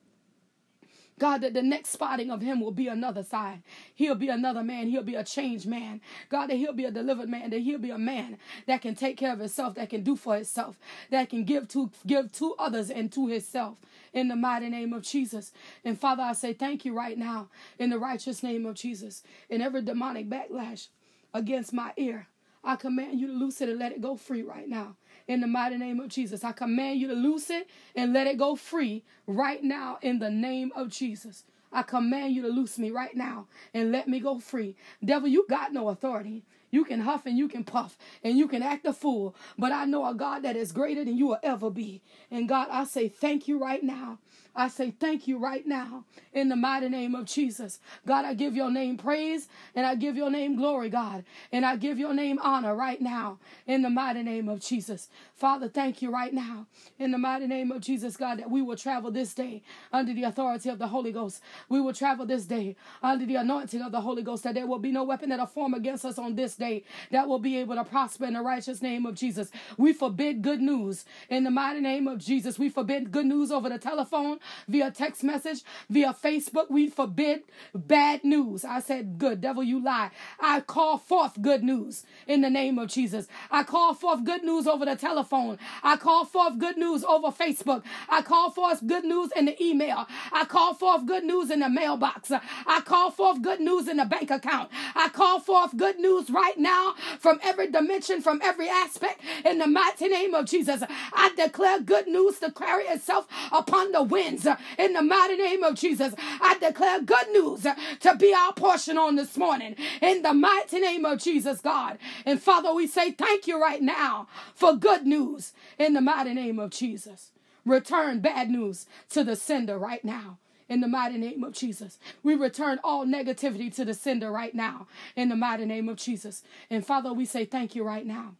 God, 1.22 1.42
that 1.42 1.54
the 1.54 1.62
next 1.62 1.90
spotting 1.90 2.32
of 2.32 2.42
him 2.42 2.60
will 2.60 2.72
be 2.72 2.88
another 2.88 3.22
side. 3.22 3.62
He'll 3.94 4.16
be 4.16 4.30
another 4.30 4.64
man. 4.64 4.88
He'll 4.88 5.04
be 5.04 5.14
a 5.14 5.24
changed 5.24 5.68
man. 5.68 6.02
God, 6.30 6.48
that 6.48 6.56
he'll 6.56 6.74
be 6.74 6.86
a 6.86 6.90
delivered 6.90 7.30
man. 7.30 7.52
That 7.52 7.60
he'll 7.60 7.78
be 7.78 7.92
a 7.92 7.98
man 8.00 8.40
that 8.66 8.82
can 8.82 8.96
take 8.96 9.18
care 9.18 9.32
of 9.32 9.38
himself, 9.38 9.76
that 9.76 9.92
can 9.92 10.02
do 10.02 10.16
for 10.16 10.34
himself, 10.34 10.80
that 11.12 11.30
can 11.30 11.44
give 11.44 11.68
to 11.70 11.92
give 12.08 12.32
to 12.32 12.56
others 12.58 12.90
and 12.90 13.12
to 13.12 13.28
himself. 13.28 13.78
In 14.14 14.30
the 14.30 14.36
mighty 14.36 14.68
name 14.68 14.94
of 14.94 15.04
Jesus. 15.04 15.52
And 15.86 16.00
Father, 16.00 16.24
I 16.24 16.34
say 16.34 16.54
thank 16.54 16.86
you 16.86 16.94
right 16.96 17.20
now 17.20 17.50
in 17.78 17.92
the 17.92 18.00
righteous 18.00 18.42
name 18.42 18.66
of 18.66 18.74
Jesus. 18.74 19.22
In 19.48 19.62
every 19.62 19.84
demonic 19.84 20.28
backlash 20.28 20.88
against 21.36 21.72
my 21.72 21.94
ear, 21.98 22.26
I 22.64 22.76
command 22.76 23.20
you 23.20 23.28
to 23.28 23.34
loose 23.34 23.62
it 23.62 23.70
and 23.70 23.80
let 23.80 23.92
it 23.92 24.02
go 24.02 24.16
free 24.16 24.44
right 24.44 24.68
now 24.68 24.96
in 25.28 25.42
the 25.42 25.48
mighty 25.48 25.78
name 25.78 26.00
of 26.00 26.10
Jesus. 26.10 26.44
I 26.44 26.52
command 26.52 27.00
you 27.00 27.08
to 27.08 27.14
loose 27.14 27.50
it 27.50 27.68
and 27.96 28.14
let 28.14 28.28
it 28.28 28.38
go 28.38 28.56
free 28.56 29.04
right 29.28 29.64
now 29.64 29.98
in 30.02 30.20
the 30.20 30.30
name 30.30 30.72
of 30.76 30.90
Jesus. 30.90 31.44
I 31.72 31.84
command 31.84 32.36
you 32.36 32.42
to 32.44 32.50
loose 32.50 32.78
me 32.78 32.92
right 32.92 33.16
now 33.16 33.48
and 33.74 33.92
let 33.92 34.08
me 34.08 34.20
go 34.20 34.40
free. 34.40 34.76
Devil, 35.04 35.30
you 35.30 35.46
got 35.50 35.74
no 35.74 35.90
authority. 35.90 36.44
You 36.70 36.86
can 36.86 37.02
huff 37.02 37.26
and 37.26 37.38
you 37.38 37.48
can 37.48 37.64
puff 37.64 37.98
and 38.24 38.38
you 38.38 38.48
can 38.48 38.64
act 38.64 38.86
a 38.86 38.94
fool, 38.94 39.36
but 39.58 39.72
I 39.72 39.86
know 39.86 40.06
a 40.06 40.14
God 40.14 40.44
that 40.44 40.56
is 40.56 40.72
greater 40.72 41.04
than 41.04 41.18
you 41.18 41.28
will 41.28 41.40
ever 41.44 41.70
be. 41.70 42.02
And 42.30 42.48
God, 42.48 42.68
I 42.72 42.86
say 42.86 43.10
thank 43.10 43.48
you 43.48 43.60
right 43.62 43.84
now 43.84 44.20
I 44.56 44.68
say 44.68 44.92
thank 44.92 45.28
you 45.28 45.38
right 45.38 45.66
now 45.66 46.06
in 46.34 46.50
the 46.50 46.56
mighty 46.56 46.90
name 46.90 47.16
of 47.16 47.26
Jesus. 47.26 47.80
God, 48.06 48.26
I 48.26 48.34
give 48.34 48.56
your 48.56 48.72
name 48.72 48.98
praise 48.98 49.48
and 49.76 49.86
I 49.86 49.96
give 49.96 50.16
your 50.18 50.30
name 50.30 50.56
glory, 50.56 50.90
God. 50.90 51.24
And 51.52 51.66
I 51.66 51.76
give 51.78 51.98
your 51.98 52.14
name 52.14 52.40
honor 52.42 52.76
right 52.76 53.02
now 53.02 53.40
in 53.68 53.82
the 53.82 53.90
mighty 53.90 54.24
name 54.24 54.50
of 54.50 54.60
Jesus. 54.60 55.10
Father, 55.36 55.68
thank 55.70 56.02
you 56.02 56.12
right 56.12 56.34
now 56.34 56.68
in 57.00 57.12
the 57.12 57.18
mighty 57.18 57.48
name 57.48 57.72
of 57.72 57.82
Jesus, 57.82 58.18
God, 58.18 58.40
that 58.40 58.52
we 58.52 58.62
will 58.62 58.76
travel 58.78 59.12
this 59.12 59.34
day 59.34 59.64
under 59.92 60.14
the 60.14 60.24
authority 60.24 60.70
of 60.70 60.80
the 60.80 60.88
Holy 60.88 61.12
Ghost. 61.12 61.42
We 61.70 61.82
will 61.82 61.94
travel 61.94 62.26
this 62.26 62.46
day 62.46 62.76
under 63.02 63.26
the 63.26 63.36
anointing 63.36 63.82
of 63.82 63.92
the 63.92 64.02
Holy 64.02 64.24
Ghost, 64.24 64.44
that 64.44 64.56
there 64.56 64.68
will 64.68 64.80
be 64.80 64.92
no 64.92 65.04
weapon 65.04 65.30
that 65.30 65.40
will 65.40 65.46
form 65.48 65.74
against 65.74 66.06
us 66.06 66.20
on 66.20 66.36
this 66.36 66.56
day 66.56 66.84
that 67.12 67.28
will 67.28 67.40
be 67.40 67.58
able 67.58 67.76
to 67.76 67.84
prosper 67.84 68.26
in 68.26 68.34
the 68.34 68.42
righteous 68.42 68.82
name 68.82 69.06
of 69.06 69.16
Jesus. 69.16 69.52
We 69.78 69.94
forbid 69.94 70.42
good 70.42 70.62
news 70.62 71.06
in 71.30 71.44
the 71.44 71.52
mighty 71.52 71.80
name 71.80 72.08
of 72.08 72.20
Jesus. 72.20 72.60
We 72.60 72.70
forbid 72.70 73.12
good 73.12 73.26
news 73.26 73.52
over 73.52 73.70
the 73.70 73.78
telephone 73.78 74.40
via 74.68 74.92
text 74.92 75.24
message, 75.24 75.64
via 75.90 76.14
Facebook. 76.14 76.70
We 76.70 76.90
forbid 76.90 77.44
bad 77.74 78.24
news. 78.24 78.66
I 78.66 78.80
said, 78.80 79.18
Good, 79.18 79.42
devil, 79.42 79.64
you 79.64 79.84
lie. 79.84 80.12
I 80.40 80.62
call 80.62 80.98
forth 80.98 81.42
good 81.42 81.64
news 81.64 82.06
in 82.28 82.42
the 82.42 82.50
name 82.50 82.78
of 82.80 82.90
Jesus. 82.90 83.28
I 83.50 83.64
call 83.64 83.94
forth 83.94 84.24
good 84.24 84.44
news 84.44 84.68
over 84.68 84.86
the 84.86 84.96
telephone. 84.96 85.58
I 85.84 85.98
call 85.98 86.26
forth 86.26 86.58
good 86.58 86.78
news 86.78 87.04
over 87.04 87.28
Facebook. 87.28 87.84
I 88.10 88.22
call 88.22 88.52
forth 88.52 88.86
good 88.86 89.04
news 89.04 89.32
in 89.36 89.46
the 89.46 89.62
email. 89.64 90.08
I 90.32 90.46
call 90.46 90.74
forth 90.74 91.06
good 91.06 91.24
news 91.24 91.52
in 91.52 91.60
the 91.60 91.70
mailbox. 91.70 92.32
I 92.32 92.82
call 92.82 93.12
forth 93.12 93.42
good 93.42 93.60
news 93.60 93.88
in 93.88 93.98
the 93.98 94.06
bank 94.06 94.32
account. 94.32 94.70
I 94.96 95.10
call 95.10 95.40
forth 95.40 95.76
good 95.78 96.00
news 96.00 96.30
right 96.30 96.58
now 96.58 96.96
from 97.20 97.40
every 97.44 97.72
dimension, 97.72 98.22
from 98.22 98.42
every 98.44 98.70
aspect. 98.70 99.22
In 99.46 99.58
the 99.60 99.68
mighty 99.68 100.08
name 100.08 100.34
of 100.34 100.46
Jesus, 100.46 100.84
I 101.14 101.32
declare 101.36 101.80
good 101.80 102.08
news 102.08 102.40
to 102.40 102.52
carry 102.52 102.86
itself 102.86 103.28
upon 103.52 103.92
the 103.92 104.04
winds 104.32 104.48
in 104.78 104.94
the 104.94 105.02
mighty 105.02 105.36
name 105.36 105.64
of 105.64 105.76
Jesus. 105.76 106.14
I 106.18 106.58
declare 106.60 107.02
good 107.02 107.30
news 107.32 107.66
to 108.02 108.16
be 108.16 108.34
our 108.34 108.54
portion 108.54 108.98
on 108.98 109.16
this 109.16 109.38
morning 109.38 109.76
in 110.02 110.22
the 110.22 110.34
mighty 110.34 110.80
name 110.80 111.06
of 111.06 111.20
Jesus, 111.20 111.62
God. 111.62 111.98
And 112.26 112.42
Father, 112.42 112.74
we 112.74 112.88
say 112.88 113.12
thank 113.12 113.48
you 113.48 113.62
right 113.62 113.82
now 113.82 114.28
for 114.54 114.76
good 114.76 115.06
news 115.06 115.54
in 115.78 115.94
the 115.94 116.02
mighty 116.02 116.34
name 116.34 116.60
of 116.60 116.72
Jesus. 116.72 117.32
Return 117.66 118.20
bad 118.20 118.50
news 118.50 118.88
to 119.10 119.24
the 119.24 119.36
sender 119.36 119.78
right 119.78 120.04
now 120.04 120.40
in 120.68 120.82
the 120.82 120.88
mighty 120.88 121.18
name 121.18 121.44
of 121.44 121.54
Jesus. 121.54 122.00
We 122.24 122.34
return 122.34 122.80
all 122.84 123.06
negativity 123.06 123.74
to 123.76 123.86
the 123.86 123.94
sender 123.94 124.32
right 124.32 124.56
now 124.56 124.88
in 125.16 125.30
the 125.30 125.36
mighty 125.36 125.66
name 125.66 125.90
of 125.90 125.98
Jesus. 125.98 126.44
And 126.70 126.86
Father, 126.86 127.14
we 127.14 127.26
say 127.26 127.46
thank 127.46 127.76
you 127.76 127.84
right 127.84 128.06
now 128.06 128.36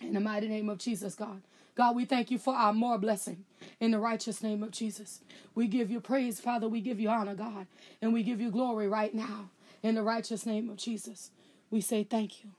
in 0.00 0.12
the 0.12 0.20
mighty 0.20 0.46
name 0.46 0.68
of 0.68 0.78
Jesus, 0.78 1.14
God. 1.14 1.42
God, 1.78 1.94
we 1.94 2.04
thank 2.06 2.32
you 2.32 2.38
for 2.38 2.54
our 2.54 2.72
more 2.72 2.98
blessing 2.98 3.44
in 3.78 3.92
the 3.92 4.00
righteous 4.00 4.42
name 4.42 4.64
of 4.64 4.72
Jesus. 4.72 5.20
We 5.54 5.68
give 5.68 5.92
you 5.92 6.00
praise, 6.00 6.40
Father. 6.40 6.68
We 6.68 6.80
give 6.80 6.98
you 6.98 7.08
honor, 7.08 7.36
God. 7.36 7.68
And 8.02 8.12
we 8.12 8.24
give 8.24 8.40
you 8.40 8.50
glory 8.50 8.88
right 8.88 9.14
now 9.14 9.50
in 9.80 9.94
the 9.94 10.02
righteous 10.02 10.44
name 10.44 10.68
of 10.70 10.76
Jesus. 10.76 11.30
We 11.70 11.80
say 11.80 12.02
thank 12.02 12.42
you. 12.42 12.50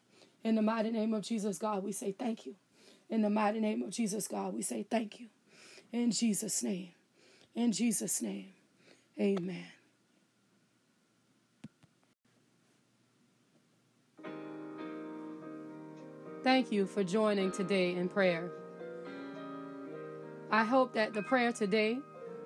In 0.41 0.55
the 0.55 0.61
mighty 0.61 0.89
name 0.89 1.13
of 1.13 1.23
Jesus, 1.23 1.57
God, 1.57 1.83
we 1.83 1.91
say 1.91 2.13
thank 2.13 2.45
you. 2.45 2.55
In 3.09 3.21
the 3.21 3.29
mighty 3.29 3.59
name 3.59 3.81
of 3.81 3.89
Jesus, 3.89 4.25
God, 4.25 4.53
we 4.53 4.61
say 4.61 4.85
thank 4.89 5.19
you. 5.19 5.27
In 5.91 6.11
Jesus' 6.11 6.63
name. 6.63 6.91
In 7.55 7.73
Jesus' 7.73 8.21
name. 8.21 8.53
Amen. 9.19 9.65
Thank 16.41 16.71
you 16.71 16.85
for 16.85 17.03
joining 17.03 17.51
today 17.51 17.95
in 17.95 18.07
prayer. 18.07 18.49
I 20.51 20.63
hope 20.63 20.93
that 20.93 21.13
the 21.13 21.21
prayer 21.21 21.51
today 21.51 21.99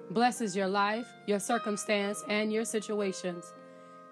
blesses 0.09 0.55
your 0.55 0.67
life, 0.67 1.07
your 1.25 1.39
circumstance, 1.39 2.23
and 2.27 2.51
your 2.51 2.65
situations. 2.65 3.53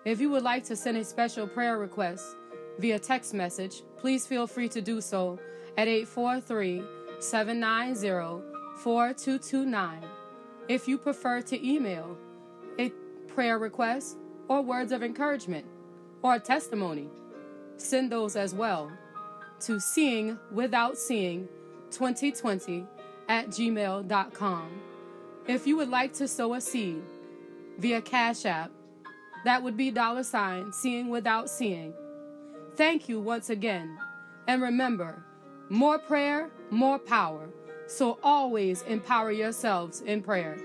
If 0.06 0.21
you 0.21 0.30
would 0.30 0.43
like 0.43 0.63
to 0.65 0.75
send 0.75 0.97
a 0.97 1.04
special 1.04 1.45
prayer 1.45 1.77
request 1.77 2.38
via 2.80 2.99
text 2.99 3.34
message, 3.34 3.84
please 3.97 4.25
feel 4.25 4.47
free 4.47 4.69
to 4.69 4.82
do 4.82 5.01
so 5.01 5.39
at 5.77 5.88
843 5.88 6.84
790 7.19 8.41
4229. 8.77 10.04
If 10.69 10.88
you 10.88 10.97
prefer 10.97 11.41
to 11.41 11.67
email 11.67 12.17
a 12.80 12.89
prayer 13.27 13.60
request 13.60 14.17
or 14.47 14.62
words 14.62 14.91
of 14.91 15.04
encouragement, 15.04 15.65
or 16.21 16.36
a 16.36 16.39
testimony, 16.39 17.10
send 17.77 18.12
those 18.12 18.36
as 18.36 18.54
well 18.54 18.91
to 19.60 19.80
seeing 19.80 20.38
without 20.51 20.97
seeing 20.97 21.47
2020 21.91 22.86
at 23.27 23.47
gmail.com. 23.47 24.81
If 25.47 25.67
you 25.67 25.77
would 25.77 25.89
like 25.89 26.13
to 26.13 26.27
sow 26.27 26.53
a 26.53 26.62
seed 26.62 27.01
via 27.77 28.01
Cash 28.01 28.45
App, 28.45 28.71
that 29.43 29.63
would 29.63 29.75
be 29.75 29.91
dollar 29.91 30.23
sign 30.23 30.71
seeing 30.71 31.10
without 31.10 31.49
seeing. 31.49 31.93
Thank 32.75 33.10
you 33.10 33.19
once 33.19 33.49
again. 33.49 33.97
And 34.47 34.62
remember, 34.62 35.23
more 35.69 35.97
prayer, 35.99 36.49
more 36.69 36.99
power. 36.99 37.49
So 37.88 38.19
always 38.23 38.84
empower 38.84 39.31
yourselves 39.31 40.01
in 40.01 40.21
prayer. 40.21 40.57